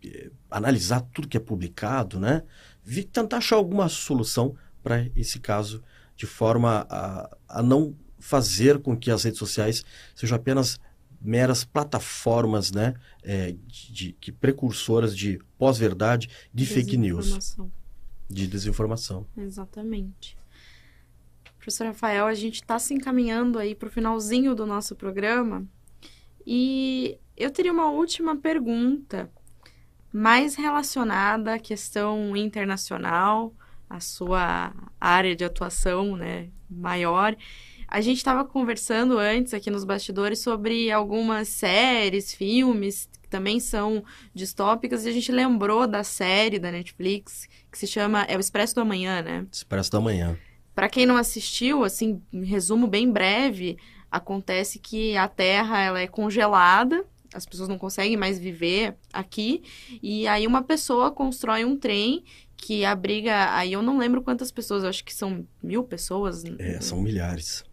eh, 0.04 0.32
analisar 0.50 1.02
tudo 1.14 1.28
que 1.28 1.38
é 1.38 1.40
publicado, 1.40 2.20
né, 2.20 2.44
e 2.86 3.04
tentar 3.04 3.38
achar 3.38 3.56
alguma 3.56 3.88
solução 3.88 4.56
para 4.84 5.08
esse 5.16 5.40
caso 5.40 5.84
de 6.16 6.26
forma 6.26 6.86
a, 6.90 7.38
a 7.48 7.64
não 7.64 7.96
fazer 8.22 8.80
com 8.80 8.96
que 8.96 9.12
as 9.12 9.24
redes 9.24 9.40
sociais 9.40 9.84
sejam 10.16 10.38
apenas 10.38 10.80
meras 11.20 11.64
plataformas, 11.64 12.72
né, 12.72 12.96
é, 13.22 13.54
de, 13.68 14.16
de, 14.20 14.32
precursoras 14.32 15.16
de 15.16 15.40
pós-verdade, 15.58 16.30
de 16.54 16.66
fake 16.66 16.98
news, 16.98 17.58
de 18.30 18.48
desinformação. 18.48 19.28
Exatamente. 19.38 20.38
Professor 21.58 21.86
Rafael, 21.86 22.26
a 22.26 22.34
gente 22.34 22.56
está 22.56 22.80
se 22.80 22.94
encaminhando 22.94 23.60
aí 23.60 23.76
para 23.76 23.88
o 23.88 23.92
finalzinho 23.92 24.56
do 24.56 24.66
nosso 24.66 24.96
programa 24.96 25.64
e 26.46 27.20
eu 27.38 27.52
teria 27.52 27.72
uma 27.72 27.92
última 27.92 28.36
pergunta 28.36 29.30
mais 30.12 30.56
relacionada 30.56 31.54
à 31.54 31.60
questão 31.60 32.36
internacional, 32.36 33.54
a 33.90 34.00
sua 34.00 34.74
área 35.00 35.36
de 35.36 35.44
atuação, 35.44 36.16
né, 36.16 36.50
maior. 36.70 37.36
A 37.92 38.00
gente 38.00 38.20
estava 38.20 38.46
conversando 38.46 39.18
antes 39.18 39.54
aqui 39.54 39.70
nos 39.70 39.84
bastidores 39.84 40.40
sobre 40.40 40.90
algumas 40.90 41.50
séries, 41.50 42.34
filmes 42.34 43.10
que 43.22 43.28
também 43.28 43.60
são 43.60 44.02
distópicas 44.34 45.04
e 45.04 45.10
a 45.10 45.12
gente 45.12 45.30
lembrou 45.30 45.86
da 45.86 46.02
série 46.02 46.58
da 46.58 46.72
Netflix 46.72 47.50
que 47.70 47.78
se 47.78 47.86
chama 47.86 48.24
é 48.30 48.38
o 48.38 48.40
Expresso 48.40 48.76
do 48.76 48.80
Amanhã, 48.80 49.22
né? 49.22 49.46
Expresso 49.52 49.92
do 49.92 49.98
Amanhã. 49.98 50.38
Para 50.74 50.88
quem 50.88 51.06
não 51.06 51.18
assistiu, 51.18 51.84
assim, 51.84 52.22
um 52.32 52.46
resumo 52.46 52.88
bem 52.88 53.12
breve, 53.12 53.78
acontece 54.10 54.80
que 54.80 55.18
a 55.18 55.28
Terra 55.28 55.82
ela 55.82 56.00
é 56.00 56.08
congelada 56.08 57.06
as 57.34 57.46
pessoas 57.46 57.70
não 57.70 57.78
conseguem 57.78 58.18
mais 58.18 58.38
viver 58.38 58.96
aqui. 59.14 59.64
E 60.04 60.28
aí 60.28 60.46
uma 60.46 60.62
pessoa 60.62 61.12
constrói 61.12 61.64
um 61.64 61.78
trem 61.78 62.26
que 62.58 62.84
abriga. 62.84 63.56
Aí 63.56 63.72
eu 63.72 63.82
não 63.82 63.98
lembro 63.98 64.22
quantas 64.22 64.52
pessoas, 64.52 64.84
acho 64.84 65.02
que 65.06 65.14
são 65.14 65.48
mil 65.64 65.82
pessoas. 65.82 66.44
É, 66.60 66.82
são 66.82 67.02
milhares 67.02 67.64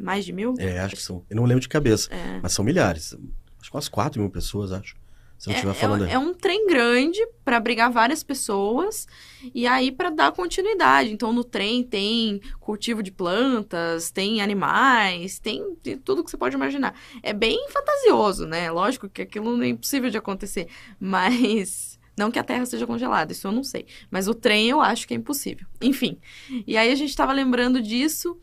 mais 0.00 0.24
de 0.24 0.32
mil? 0.32 0.54
É, 0.58 0.78
acho 0.80 0.96
que 0.96 1.02
são. 1.02 1.24
Eu 1.28 1.36
não 1.36 1.44
lembro 1.44 1.60
de 1.60 1.68
cabeça, 1.68 2.12
é. 2.12 2.40
mas 2.42 2.52
são 2.52 2.64
milhares. 2.64 3.14
Acho 3.60 3.70
que 3.70 3.76
umas 3.76 3.88
4 3.88 4.20
mil 4.20 4.30
pessoas, 4.30 4.72
acho. 4.72 4.96
Se 5.40 5.48
não 5.48 5.54
estiver 5.54 5.72
é, 5.72 5.74
falando. 5.74 6.04
É, 6.04 6.12
é 6.12 6.18
um 6.18 6.34
trem 6.34 6.66
grande 6.66 7.18
para 7.42 7.56
abrigar 7.56 7.90
várias 7.90 8.22
pessoas 8.22 9.08
e 9.54 9.66
aí 9.66 9.90
para 9.90 10.10
dar 10.10 10.32
continuidade. 10.32 11.10
Então 11.10 11.32
no 11.32 11.42
trem 11.42 11.82
tem 11.82 12.42
cultivo 12.60 13.02
de 13.02 13.10
plantas, 13.10 14.10
tem 14.10 14.42
animais, 14.42 15.38
tem, 15.38 15.74
tem 15.76 15.96
tudo 15.96 16.22
que 16.22 16.30
você 16.30 16.36
pode 16.36 16.54
imaginar. 16.54 16.94
É 17.22 17.32
bem 17.32 17.66
fantasioso, 17.70 18.46
né? 18.46 18.70
Lógico 18.70 19.08
que 19.08 19.22
aquilo 19.22 19.62
é 19.62 19.68
impossível 19.68 20.10
de 20.10 20.18
acontecer, 20.18 20.68
mas 21.00 21.98
não 22.14 22.30
que 22.30 22.38
a 22.38 22.44
Terra 22.44 22.66
seja 22.66 22.86
congelada, 22.86 23.32
isso 23.32 23.46
eu 23.46 23.52
não 23.52 23.64
sei. 23.64 23.86
Mas 24.10 24.28
o 24.28 24.34
trem 24.34 24.68
eu 24.68 24.82
acho 24.82 25.08
que 25.08 25.14
é 25.14 25.16
impossível. 25.16 25.66
Enfim. 25.80 26.18
E 26.66 26.76
aí 26.76 26.92
a 26.92 26.94
gente 26.94 27.08
estava 27.08 27.32
lembrando 27.32 27.80
disso 27.80 28.38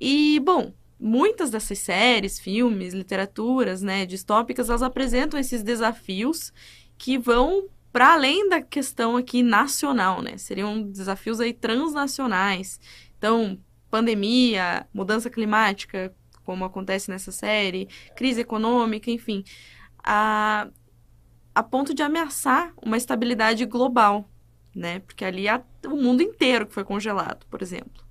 e, 0.00 0.38
bom, 0.38 0.72
muitas 0.98 1.50
dessas 1.50 1.78
séries, 1.78 2.38
filmes, 2.38 2.92
literaturas, 2.92 3.82
né, 3.82 4.04
distópicas, 4.04 4.68
elas 4.68 4.82
apresentam 4.82 5.38
esses 5.38 5.62
desafios 5.62 6.52
que 6.96 7.16
vão 7.16 7.68
para 7.92 8.12
além 8.12 8.48
da 8.48 8.60
questão 8.60 9.16
aqui 9.16 9.42
nacional, 9.42 10.20
né? 10.20 10.36
Seriam 10.36 10.82
desafios 10.82 11.40
aí 11.40 11.52
transnacionais. 11.52 12.78
Então, 13.16 13.58
pandemia, 13.90 14.86
mudança 14.92 15.30
climática, 15.30 16.14
como 16.44 16.64
acontece 16.64 17.10
nessa 17.10 17.32
série, 17.32 17.88
crise 18.14 18.40
econômica, 18.40 19.10
enfim, 19.10 19.42
a, 20.02 20.68
a 21.54 21.62
ponto 21.62 21.94
de 21.94 22.02
ameaçar 22.02 22.72
uma 22.82 22.96
estabilidade 22.96 23.64
global, 23.64 24.28
né? 24.74 25.00
Porque 25.00 25.24
ali 25.24 25.48
há 25.48 25.62
o 25.86 25.96
mundo 25.96 26.22
inteiro 26.22 26.66
que 26.66 26.74
foi 26.74 26.84
congelado, 26.84 27.46
por 27.46 27.62
exemplo. 27.62 28.07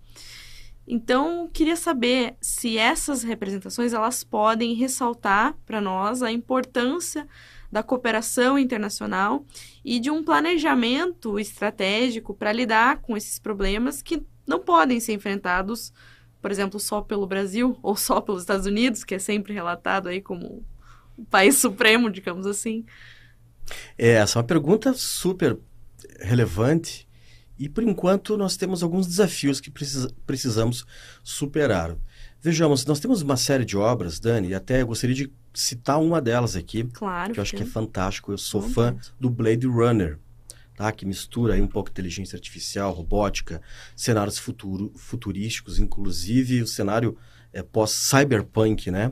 Então, 0.87 1.49
queria 1.51 1.75
saber 1.75 2.37
se 2.39 2.77
essas 2.77 3.21
representações 3.21 3.91
elas 3.91 4.23
podem 4.23 4.73
ressaltar 4.73 5.53
para 5.65 5.81
nós 5.81 6.23
a 6.23 6.31
importância 6.31 7.27
da 7.69 7.83
cooperação 7.83 8.57
internacional 8.57 9.45
e 9.83 9.99
de 9.99 10.09
um 10.09 10.23
planejamento 10.23 11.37
estratégico 11.37 12.33
para 12.33 12.53
lidar 12.53 13.01
com 13.01 13.17
esses 13.17 13.37
problemas 13.37 14.01
que 14.01 14.25
não 14.47 14.59
podem 14.59 15.01
ser 15.01 15.11
enfrentados, 15.11 15.91
por 16.41 16.51
exemplo, 16.51 16.79
só 16.79 17.01
pelo 17.01 17.27
Brasil 17.27 17.77
ou 17.83 17.97
só 17.97 18.21
pelos 18.21 18.43
Estados 18.43 18.65
Unidos, 18.65 19.03
que 19.03 19.15
é 19.15 19.19
sempre 19.19 19.53
relatado 19.53 20.07
aí 20.07 20.21
como 20.21 20.63
o 21.17 21.25
país 21.25 21.57
supremo, 21.59 22.09
digamos 22.09 22.45
assim. 22.45 22.85
É, 23.97 24.11
essa 24.11 24.37
é 24.37 24.41
uma 24.41 24.47
pergunta 24.47 24.93
super 24.93 25.57
relevante 26.21 27.06
e 27.57 27.67
por 27.67 27.83
enquanto 27.83 28.37
nós 28.37 28.55
temos 28.55 28.83
alguns 28.83 29.07
desafios 29.07 29.59
que 29.59 29.71
precisa, 29.71 30.11
precisamos 30.25 30.85
superar. 31.23 31.95
Vejamos, 32.41 32.85
nós 32.85 32.99
temos 32.99 33.21
uma 33.21 33.35
série 33.35 33.65
de 33.65 33.75
obras, 33.75 34.19
Dani, 34.19 34.49
e 34.49 34.55
até 34.55 34.81
eu 34.81 34.87
gostaria 34.87 35.15
de 35.15 35.31
citar 35.53 35.99
uma 35.99 36.21
delas 36.21 36.55
aqui. 36.55 36.83
Claro. 36.83 37.33
Que 37.33 37.39
eu 37.39 37.41
acho 37.41 37.55
que 37.55 37.63
é 37.63 37.65
fantástico. 37.65 38.31
Eu 38.31 38.37
sou 38.37 38.61
fã 38.61 38.95
do 39.19 39.29
Blade 39.29 39.65
Runner, 39.65 40.19
tá? 40.75 40.91
que 40.91 41.05
mistura 41.05 41.55
aí 41.55 41.61
um 41.61 41.67
pouco 41.67 41.89
inteligência 41.89 42.35
artificial, 42.35 42.93
robótica, 42.93 43.61
cenários 43.95 44.37
futuro, 44.37 44.93
futurísticos, 44.95 45.79
inclusive 45.79 46.61
o 46.61 46.67
cenário 46.67 47.17
é, 47.51 47.63
pós-cyberpunk, 47.63 48.91
né? 48.91 49.11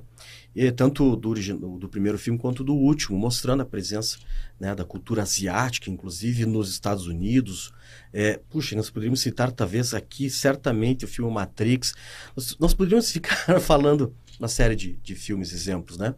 Tanto 0.76 1.18
do, 1.18 1.34
do 1.78 1.90
primeiro 1.90 2.18
filme 2.18 2.40
quanto 2.40 2.64
do 2.64 2.74
último, 2.74 3.18
mostrando 3.18 3.62
a 3.62 3.66
presença 3.66 4.18
né, 4.58 4.74
da 4.74 4.86
cultura 4.86 5.24
asiática, 5.24 5.90
inclusive 5.90 6.46
nos 6.46 6.70
Estados 6.70 7.08
Unidos. 7.08 7.74
É, 8.14 8.40
puxa, 8.50 8.76
nós 8.76 8.90
poderíamos 8.90 9.20
citar 9.20 9.52
talvez 9.52 9.94
aqui, 9.94 10.30
certamente, 10.30 11.04
o 11.04 11.08
filme 11.10 11.30
Matrix. 11.30 11.94
Nós, 12.36 12.58
nós 12.58 12.74
poderíamos 12.74 13.12
ficar 13.12 13.36
falando 13.60 14.16
uma 14.40 14.48
série 14.48 14.76
de, 14.76 14.94
de 15.04 15.14
filmes, 15.14 15.52
exemplos, 15.52 15.98
né? 15.98 16.16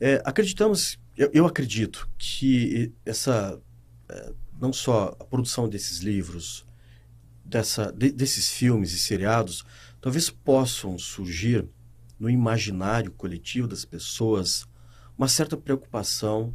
É, 0.00 0.20
acreditamos, 0.24 0.98
eu, 1.16 1.30
eu, 1.32 1.46
acredito 1.46 2.08
que 2.18 2.92
essa, 3.06 3.58
é, 4.08 4.32
não 4.60 4.72
só 4.72 5.16
a 5.18 5.24
produção 5.24 5.68
desses 5.68 5.98
livros, 5.98 6.66
dessa, 7.44 7.92
de, 7.92 8.10
desses 8.10 8.50
filmes 8.50 8.92
e 8.92 8.98
seriados, 8.98 9.64
talvez 10.00 10.28
possam 10.28 10.98
surgir 10.98 11.66
no 12.18 12.30
imaginário 12.30 13.10
coletivo 13.12 13.66
das 13.66 13.84
pessoas 13.84 14.66
uma 15.16 15.28
certa 15.28 15.56
preocupação, 15.56 16.54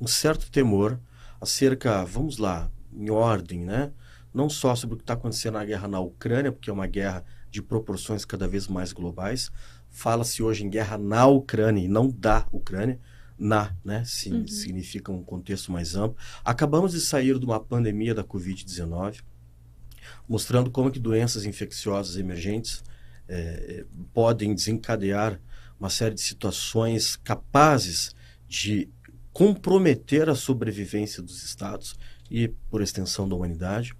um 0.00 0.06
certo 0.06 0.50
temor 0.50 1.00
acerca, 1.40 2.04
vamos 2.04 2.38
lá, 2.38 2.70
em 2.92 3.10
ordem, 3.10 3.64
né? 3.64 3.92
Não 4.32 4.48
só 4.48 4.74
sobre 4.74 4.94
o 4.94 4.96
que 4.96 5.02
está 5.02 5.14
acontecendo 5.14 5.54
na 5.54 5.64
guerra 5.64 5.88
na 5.88 6.00
Ucrânia, 6.00 6.52
porque 6.52 6.70
é 6.70 6.72
uma 6.72 6.86
guerra 6.86 7.24
de 7.50 7.62
proporções 7.62 8.24
cada 8.24 8.46
vez 8.46 8.68
mais 8.68 8.92
globais. 8.92 9.50
Fala-se 9.90 10.42
hoje 10.42 10.64
em 10.64 10.70
guerra 10.70 10.98
na 10.98 11.26
Ucrânia 11.26 11.82
e 11.82 11.88
não 11.88 12.08
da 12.08 12.46
Ucrânia. 12.52 13.00
Na, 13.38 13.72
né? 13.84 14.02
Sim, 14.04 14.40
uhum. 14.40 14.48
significa 14.48 15.12
um 15.12 15.22
contexto 15.22 15.70
mais 15.70 15.94
amplo. 15.94 16.16
Acabamos 16.44 16.92
de 16.92 17.00
sair 17.00 17.38
de 17.38 17.44
uma 17.44 17.60
pandemia 17.60 18.12
da 18.12 18.24
Covid-19, 18.24 19.20
mostrando 20.28 20.72
como 20.72 20.90
que 20.90 20.98
doenças 20.98 21.44
infecciosas 21.44 22.16
emergentes 22.16 22.82
é, 23.28 23.84
podem 24.12 24.54
desencadear 24.54 25.40
uma 25.78 25.90
série 25.90 26.14
de 26.14 26.20
situações 26.20 27.16
capazes 27.16 28.14
de 28.48 28.88
comprometer 29.32 30.28
a 30.28 30.34
sobrevivência 30.34 31.22
dos 31.22 31.44
estados 31.44 31.96
e, 32.30 32.48
por 32.70 32.82
extensão, 32.82 33.28
da 33.28 33.36
humanidade. 33.36 33.94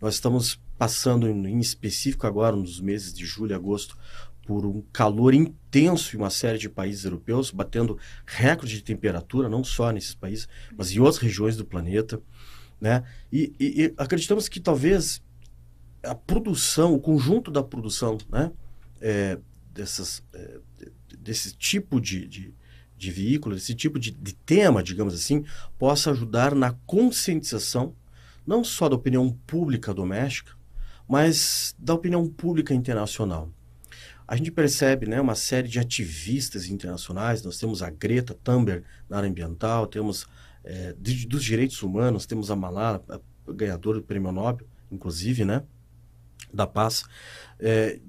Nós 0.00 0.14
estamos 0.14 0.60
passando, 0.76 1.28
em 1.28 1.58
específico 1.58 2.26
agora, 2.26 2.54
nos 2.54 2.80
meses 2.80 3.14
de 3.14 3.24
julho 3.24 3.52
e 3.52 3.54
agosto, 3.54 3.96
por 4.46 4.66
um 4.66 4.82
calor 4.92 5.32
intenso 5.32 6.14
em 6.14 6.18
uma 6.18 6.28
série 6.28 6.58
de 6.58 6.68
países 6.68 7.04
europeus, 7.04 7.50
batendo 7.50 7.98
recorde 8.26 8.74
de 8.74 8.82
temperatura, 8.82 9.48
não 9.48 9.64
só 9.64 9.90
nesses 9.90 10.14
países, 10.14 10.46
mas 10.76 10.92
em 10.92 10.98
outras 10.98 11.18
regiões 11.18 11.56
do 11.56 11.64
planeta. 11.64 12.20
Né? 12.78 13.02
E, 13.32 13.54
e, 13.58 13.84
e 13.84 13.94
acreditamos 13.96 14.48
que 14.48 14.60
talvez 14.60 15.22
a 16.02 16.14
produção, 16.14 16.92
o 16.92 17.00
conjunto 17.00 17.50
da 17.50 17.62
produção, 17.62 18.18
né? 18.30 18.52
É, 19.04 19.38
dessas, 19.70 20.22
é, 20.32 20.60
desse 21.18 21.54
tipo 21.54 22.00
de, 22.00 22.26
de, 22.26 22.54
de, 22.96 23.10
veículo, 23.10 23.54
desse 23.54 23.74
tipo 23.74 23.98
de, 23.98 24.10
de 24.10 24.34
tema, 24.34 24.82
digamos 24.82 25.12
assim, 25.12 25.44
possa 25.78 26.10
ajudar 26.10 26.54
na 26.54 26.72
conscientização 26.86 27.94
não 28.46 28.64
só 28.64 28.88
da 28.88 28.96
opinião 28.96 29.30
pública 29.46 29.92
doméstica, 29.92 30.52
mas 31.06 31.76
da 31.78 31.92
opinião 31.92 32.26
pública 32.26 32.72
internacional. 32.72 33.50
A 34.26 34.36
gente 34.36 34.50
percebe 34.50 35.06
né, 35.06 35.20
uma 35.20 35.34
série 35.34 35.68
de 35.68 35.78
ativistas 35.78 36.66
internacionais, 36.66 37.42
nós 37.42 37.58
temos 37.58 37.82
a 37.82 37.90
Greta 37.90 38.34
Thunberg 38.42 38.84
na 39.06 39.18
área 39.18 39.28
ambiental, 39.28 39.86
temos 39.86 40.26
é, 40.64 40.94
de, 40.98 41.26
dos 41.26 41.44
direitos 41.44 41.82
humanos, 41.82 42.24
temos 42.24 42.50
a 42.50 42.56
Malala, 42.56 43.04
a 43.06 43.52
ganhadora 43.52 43.98
do 43.98 44.04
prêmio 44.04 44.32
Nobel, 44.32 44.66
inclusive, 44.90 45.44
né, 45.44 45.62
da 46.54 46.66
paz, 46.66 47.04
é, 47.58 48.00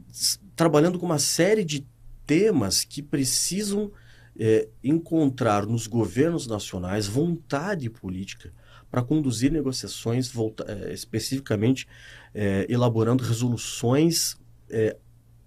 trabalhando 0.55 0.99
com 0.99 1.05
uma 1.05 1.19
série 1.19 1.63
de 1.63 1.85
temas 2.25 2.83
que 2.83 3.01
precisam 3.01 3.91
é, 4.37 4.67
encontrar 4.83 5.65
nos 5.65 5.87
governos 5.87 6.47
nacionais 6.47 7.07
vontade 7.07 7.89
política 7.89 8.51
para 8.89 9.01
conduzir 9.01 9.51
negociações 9.51 10.29
volta, 10.29 10.65
é, 10.67 10.93
especificamente 10.93 11.87
é, 12.33 12.65
elaborando 12.69 13.23
resoluções 13.23 14.37
é, 14.69 14.97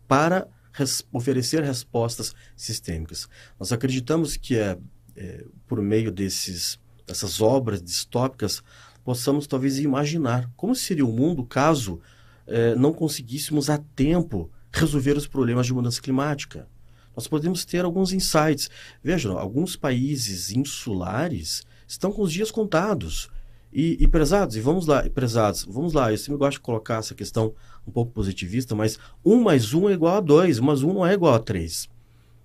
para 0.06 0.48
res, 0.72 1.06
oferecer 1.12 1.62
respostas 1.62 2.34
sistêmicas. 2.56 3.28
Nós 3.58 3.72
acreditamos 3.72 4.36
que 4.36 4.56
é, 4.56 4.78
é, 5.16 5.44
por 5.66 5.80
meio 5.82 6.10
desses, 6.10 6.78
dessas 7.06 7.40
obras 7.40 7.82
distópicas 7.82 8.62
possamos 9.04 9.46
talvez 9.46 9.78
imaginar 9.78 10.50
como 10.56 10.74
seria 10.74 11.04
o 11.04 11.12
mundo 11.12 11.44
caso 11.44 12.00
é, 12.48 12.74
não 12.74 12.92
conseguíssemos 12.92 13.70
a 13.70 13.78
tempo 13.78 14.50
resolver 14.72 15.16
os 15.16 15.26
problemas 15.26 15.66
de 15.66 15.72
mudança 15.72 16.00
climática. 16.00 16.68
Nós 17.14 17.26
podemos 17.26 17.64
ter 17.64 17.84
alguns 17.84 18.12
insights. 18.12 18.70
Vejam, 19.02 19.38
alguns 19.38 19.76
países 19.76 20.50
insulares 20.50 21.64
estão 21.86 22.12
com 22.12 22.22
os 22.22 22.32
dias 22.32 22.50
contados. 22.50 23.28
E, 23.72 23.98
e 24.00 24.08
prezados, 24.08 24.56
e 24.56 24.60
vamos 24.60 24.86
lá, 24.86 25.02
prezados, 25.10 25.66
vamos 25.68 25.92
lá, 25.92 26.10
eu 26.10 26.16
sempre 26.16 26.38
gosto 26.38 26.52
de 26.52 26.60
colocar 26.60 27.00
essa 27.00 27.14
questão 27.14 27.54
um 27.86 27.90
pouco 27.90 28.10
positivista, 28.12 28.74
mas 28.74 28.98
um 29.22 29.42
mais 29.42 29.74
um 29.74 29.90
é 29.90 29.92
igual 29.92 30.16
a 30.16 30.20
dois, 30.20 30.58
mais 30.58 30.82
um 30.82 30.94
não 30.94 31.06
é 31.06 31.12
igual 31.12 31.34
a 31.34 31.38
três. 31.38 31.86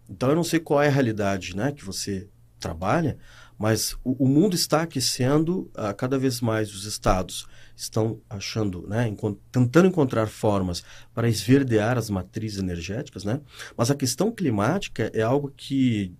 Então 0.09 0.29
eu 0.29 0.35
não 0.35 0.43
sei 0.43 0.59
qual 0.59 0.81
é 0.81 0.87
a 0.87 0.91
realidade 0.91 1.55
né, 1.55 1.71
que 1.71 1.85
você 1.85 2.27
trabalha, 2.59 3.17
mas 3.57 3.93
o, 4.03 4.25
o 4.25 4.27
mundo 4.27 4.55
está 4.55 4.81
aquecendo 4.81 5.71
uh, 5.77 5.93
cada 5.95 6.17
vez 6.17 6.41
mais 6.41 6.73
os 6.73 6.85
estados 6.85 7.47
estão 7.75 8.21
achando, 8.29 8.87
né, 8.87 9.07
encont 9.07 9.37
tentando 9.51 9.87
encontrar 9.87 10.27
formas 10.27 10.83
para 11.13 11.27
esverdear 11.27 11.97
as 11.97 12.09
matrizes 12.09 12.59
energéticas, 12.59 13.23
né? 13.23 13.41
Mas 13.75 13.89
a 13.89 13.95
questão 13.95 14.31
climática 14.31 15.11
é 15.13 15.21
algo 15.21 15.51
que 15.55 16.13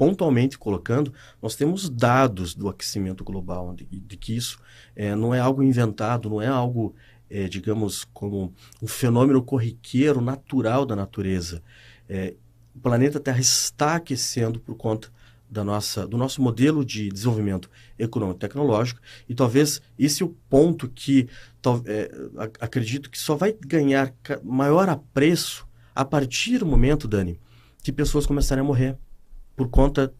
pontualmente 0.00 0.58
colocando, 0.58 1.12
nós 1.42 1.54
temos 1.54 1.90
dados 1.90 2.54
do 2.54 2.70
aquecimento 2.70 3.22
global, 3.22 3.74
de, 3.74 3.84
de 3.84 4.16
que 4.16 4.34
isso 4.34 4.58
é, 4.96 5.14
não 5.14 5.34
é 5.34 5.40
algo 5.40 5.62
inventado, 5.62 6.30
não 6.30 6.40
é 6.40 6.46
algo, 6.46 6.94
é, 7.28 7.46
digamos, 7.46 8.04
como 8.04 8.54
um 8.80 8.86
fenômeno 8.86 9.42
corriqueiro, 9.42 10.22
natural 10.22 10.86
da 10.86 10.96
natureza. 10.96 11.62
É, 12.08 12.34
o 12.74 12.80
planeta 12.80 13.20
Terra 13.20 13.40
está 13.40 13.96
aquecendo 13.96 14.58
por 14.58 14.74
conta 14.74 15.10
da 15.50 15.64
nossa, 15.64 16.06
do 16.06 16.16
nosso 16.16 16.40
modelo 16.40 16.84
de 16.84 17.08
desenvolvimento 17.08 17.68
econômico 17.98 18.38
e 18.38 18.40
tecnológico, 18.40 19.00
e 19.28 19.34
talvez 19.34 19.82
esse 19.98 20.22
é 20.22 20.26
o 20.26 20.28
ponto 20.48 20.88
que 20.88 21.28
é, 21.86 22.10
acredito 22.60 23.10
que 23.10 23.18
só 23.18 23.34
vai 23.34 23.52
ganhar 23.52 24.14
maior 24.44 24.88
apreço 24.88 25.66
a 25.94 26.04
partir 26.04 26.58
do 26.58 26.66
momento, 26.66 27.08
Dani, 27.08 27.40
que 27.82 27.92
pessoas 27.92 28.26
começarem 28.26 28.62
a 28.62 28.66
morrer 28.66 28.96
por 29.56 29.68
conta 29.68 30.14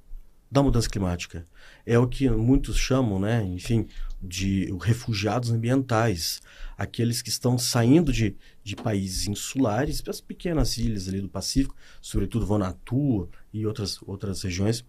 da 0.51 0.63
mudança 0.63 0.89
climática. 0.89 1.47
É 1.87 1.99
o 1.99 2.09
que 2.09 2.29
muitos 2.29 2.77
chamam, 2.77 3.21
né, 3.21 3.45
enfim, 3.45 3.87
de 4.23 4.73
refugiados 4.81 5.51
ambientais, 5.51 6.41
aqueles 6.77 7.23
que 7.23 7.29
estão 7.29 7.57
saindo 7.59 8.13
de, 8.13 8.37
de 8.63 8.77
países 8.77 9.27
insulares, 9.27 10.03
as 10.07 10.21
pequenas 10.21 10.77
ilhas 10.77 11.09
ali 11.09 11.21
do 11.21 11.29
Pacífico, 11.29 11.75
sobretudo 12.01 12.47
Vanuatu 12.47 13.29
e 13.53 13.67
outras, 13.67 13.99
outras 14.03 14.43
regiões. 14.43 14.85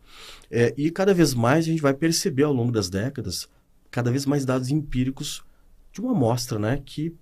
É, 0.50 0.74
e 0.78 0.92
cada 0.92 1.14
vez 1.14 1.34
mais 1.34 1.66
a 1.66 1.70
gente 1.70 1.82
vai 1.82 1.94
perceber 1.94 2.44
ao 2.44 2.54
longo 2.54 2.72
das 2.72 2.90
décadas, 2.90 3.48
cada 3.90 4.12
vez 4.12 4.26
mais 4.26 4.46
dados 4.46 4.70
empíricos 4.70 5.44
de 5.92 6.02
uma 6.02 6.12
amostra, 6.12 6.58
né, 6.58 6.82
que, 6.86 7.14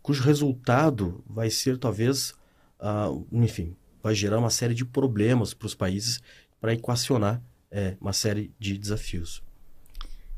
cujo 0.00 0.22
resultado 0.22 1.22
vai 1.26 1.50
ser 1.50 1.78
talvez, 1.78 2.34
uh, 2.80 3.26
enfim, 3.32 3.76
vai 4.02 4.14
gerar 4.14 4.38
uma 4.38 4.50
série 4.50 4.74
de 4.74 4.84
problemas 4.84 5.54
para 5.54 5.66
os 5.66 5.74
países 5.74 6.20
para 6.60 6.72
equacionar 6.72 7.42
é, 7.70 7.96
uma 8.00 8.12
série 8.12 8.52
de 8.58 8.76
desafios. 8.76 9.42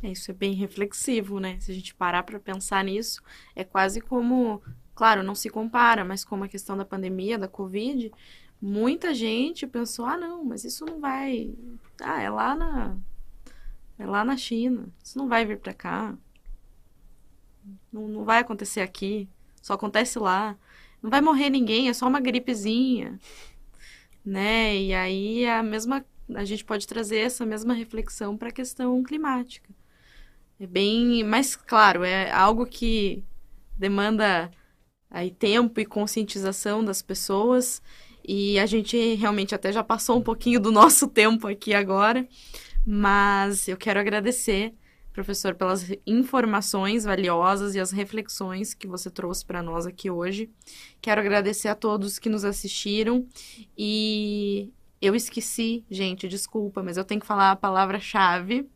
É, 0.04 0.10
isso 0.12 0.30
é 0.30 0.34
bem 0.34 0.52
reflexivo, 0.52 1.40
né? 1.40 1.58
Se 1.60 1.72
a 1.72 1.74
gente 1.74 1.94
parar 1.94 2.22
para 2.24 2.38
pensar 2.38 2.84
nisso, 2.84 3.22
é 3.56 3.64
quase 3.64 4.02
como, 4.02 4.60
claro, 4.94 5.22
não 5.22 5.34
se 5.34 5.48
compara, 5.48 6.04
mas 6.04 6.22
como 6.22 6.44
a 6.44 6.48
questão 6.48 6.76
da 6.76 6.84
pandemia, 6.84 7.38
da 7.38 7.48
Covid, 7.48 8.12
muita 8.60 9.14
gente 9.14 9.66
pensou, 9.66 10.04
ah, 10.04 10.18
não, 10.18 10.44
mas 10.44 10.62
isso 10.62 10.84
não 10.84 11.00
vai, 11.00 11.54
ah, 12.02 12.20
é 12.20 12.28
lá 12.28 12.54
na, 12.54 12.98
é 13.98 14.04
lá 14.04 14.22
na 14.22 14.36
China, 14.36 14.88
isso 15.02 15.16
não 15.16 15.26
vai 15.26 15.46
vir 15.46 15.58
para 15.58 15.72
cá, 15.72 16.14
não, 17.90 18.06
não 18.06 18.24
vai 18.26 18.40
acontecer 18.40 18.82
aqui, 18.82 19.26
só 19.62 19.72
acontece 19.72 20.18
lá, 20.18 20.54
não 21.02 21.08
vai 21.08 21.22
morrer 21.22 21.48
ninguém, 21.48 21.88
é 21.88 21.94
só 21.94 22.06
uma 22.06 22.20
gripezinha, 22.20 23.18
né? 24.22 24.76
E 24.76 24.92
aí 24.92 25.46
a 25.46 25.62
mesma 25.62 26.04
a 26.34 26.44
gente 26.44 26.64
pode 26.64 26.86
trazer 26.86 27.18
essa 27.20 27.46
mesma 27.46 27.72
reflexão 27.72 28.36
para 28.36 28.48
a 28.48 28.52
questão 28.52 29.02
climática. 29.02 29.72
É 30.64 30.66
bem, 30.66 31.22
mais 31.22 31.54
claro, 31.54 32.04
é 32.04 32.30
algo 32.32 32.64
que 32.64 33.22
demanda 33.76 34.50
aí 35.10 35.30
tempo 35.30 35.78
e 35.78 35.84
conscientização 35.84 36.82
das 36.82 37.02
pessoas 37.02 37.82
e 38.26 38.58
a 38.58 38.64
gente 38.64 38.96
realmente 39.16 39.54
até 39.54 39.70
já 39.70 39.84
passou 39.84 40.16
um 40.16 40.22
pouquinho 40.22 40.58
do 40.58 40.72
nosso 40.72 41.06
tempo 41.06 41.46
aqui 41.46 41.74
agora, 41.74 42.26
mas 42.86 43.68
eu 43.68 43.76
quero 43.76 44.00
agradecer 44.00 44.72
professor, 45.12 45.54
pelas 45.54 45.86
informações 46.06 47.04
valiosas 47.04 47.74
e 47.74 47.78
as 47.78 47.90
reflexões 47.90 48.72
que 48.72 48.86
você 48.86 49.10
trouxe 49.10 49.44
para 49.44 49.62
nós 49.62 49.86
aqui 49.86 50.10
hoje. 50.10 50.50
Quero 50.98 51.20
agradecer 51.20 51.68
a 51.68 51.74
todos 51.74 52.18
que 52.18 52.30
nos 52.30 52.42
assistiram 52.42 53.26
e 53.76 54.72
eu 55.06 55.14
esqueci, 55.14 55.84
gente, 55.90 56.28
desculpa, 56.28 56.82
mas 56.82 56.96
eu 56.96 57.04
tenho 57.04 57.20
que 57.20 57.26
falar 57.26 57.50
a 57.50 57.56
palavra-chave, 57.56 58.68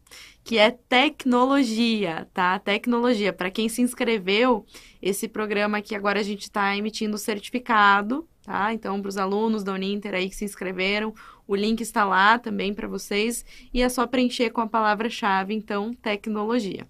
que 0.44 0.58
é 0.58 0.70
tecnologia, 0.70 2.28
tá? 2.32 2.58
Tecnologia. 2.58 3.32
Para 3.32 3.50
quem 3.50 3.68
se 3.68 3.82
inscreveu, 3.82 4.64
esse 5.00 5.28
programa 5.28 5.78
aqui 5.78 5.94
agora 5.94 6.20
a 6.20 6.22
gente 6.22 6.42
está 6.42 6.76
emitindo 6.76 7.18
certificado, 7.18 8.26
tá? 8.42 8.72
Então, 8.72 9.00
para 9.00 9.08
os 9.08 9.16
alunos 9.16 9.62
da 9.62 9.72
Uninter 9.72 10.14
aí 10.14 10.28
que 10.28 10.36
se 10.36 10.44
inscreveram, 10.44 11.14
o 11.46 11.54
link 11.54 11.80
está 11.80 12.04
lá 12.04 12.38
também 12.38 12.72
para 12.72 12.88
vocês 12.88 13.44
e 13.72 13.82
é 13.82 13.88
só 13.88 14.06
preencher 14.06 14.50
com 14.50 14.60
a 14.60 14.66
palavra-chave, 14.66 15.54
então, 15.54 15.92
tecnologia. 15.94 16.86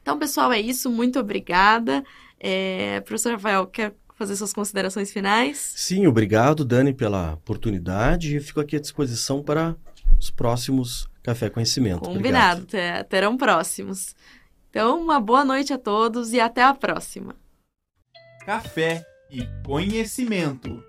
Então, 0.00 0.18
pessoal, 0.18 0.52
é 0.52 0.60
isso. 0.60 0.90
Muito 0.90 1.18
obrigada. 1.18 2.04
É, 2.38 3.00
professor 3.00 3.32
Rafael, 3.32 3.66
quer 3.68 3.94
fazer 4.22 4.36
suas 4.36 4.52
considerações 4.52 5.12
finais? 5.12 5.72
Sim, 5.76 6.06
obrigado, 6.06 6.64
Dani, 6.64 6.92
pela 6.94 7.34
oportunidade. 7.34 8.36
e 8.36 8.40
fico 8.40 8.60
aqui 8.60 8.76
à 8.76 8.80
disposição 8.80 9.42
para 9.42 9.76
os 10.18 10.30
próximos 10.30 11.08
Café 11.22 11.50
Conhecimento. 11.50 12.02
Combinado, 12.02 12.62
obrigado. 12.62 13.04
terão 13.06 13.36
próximos. 13.36 14.14
Então, 14.70 15.00
uma 15.00 15.20
boa 15.20 15.44
noite 15.44 15.72
a 15.72 15.78
todos 15.78 16.32
e 16.32 16.40
até 16.40 16.62
a 16.62 16.72
próxima. 16.72 17.34
Café 18.46 19.04
e 19.30 19.46
Conhecimento. 19.64 20.82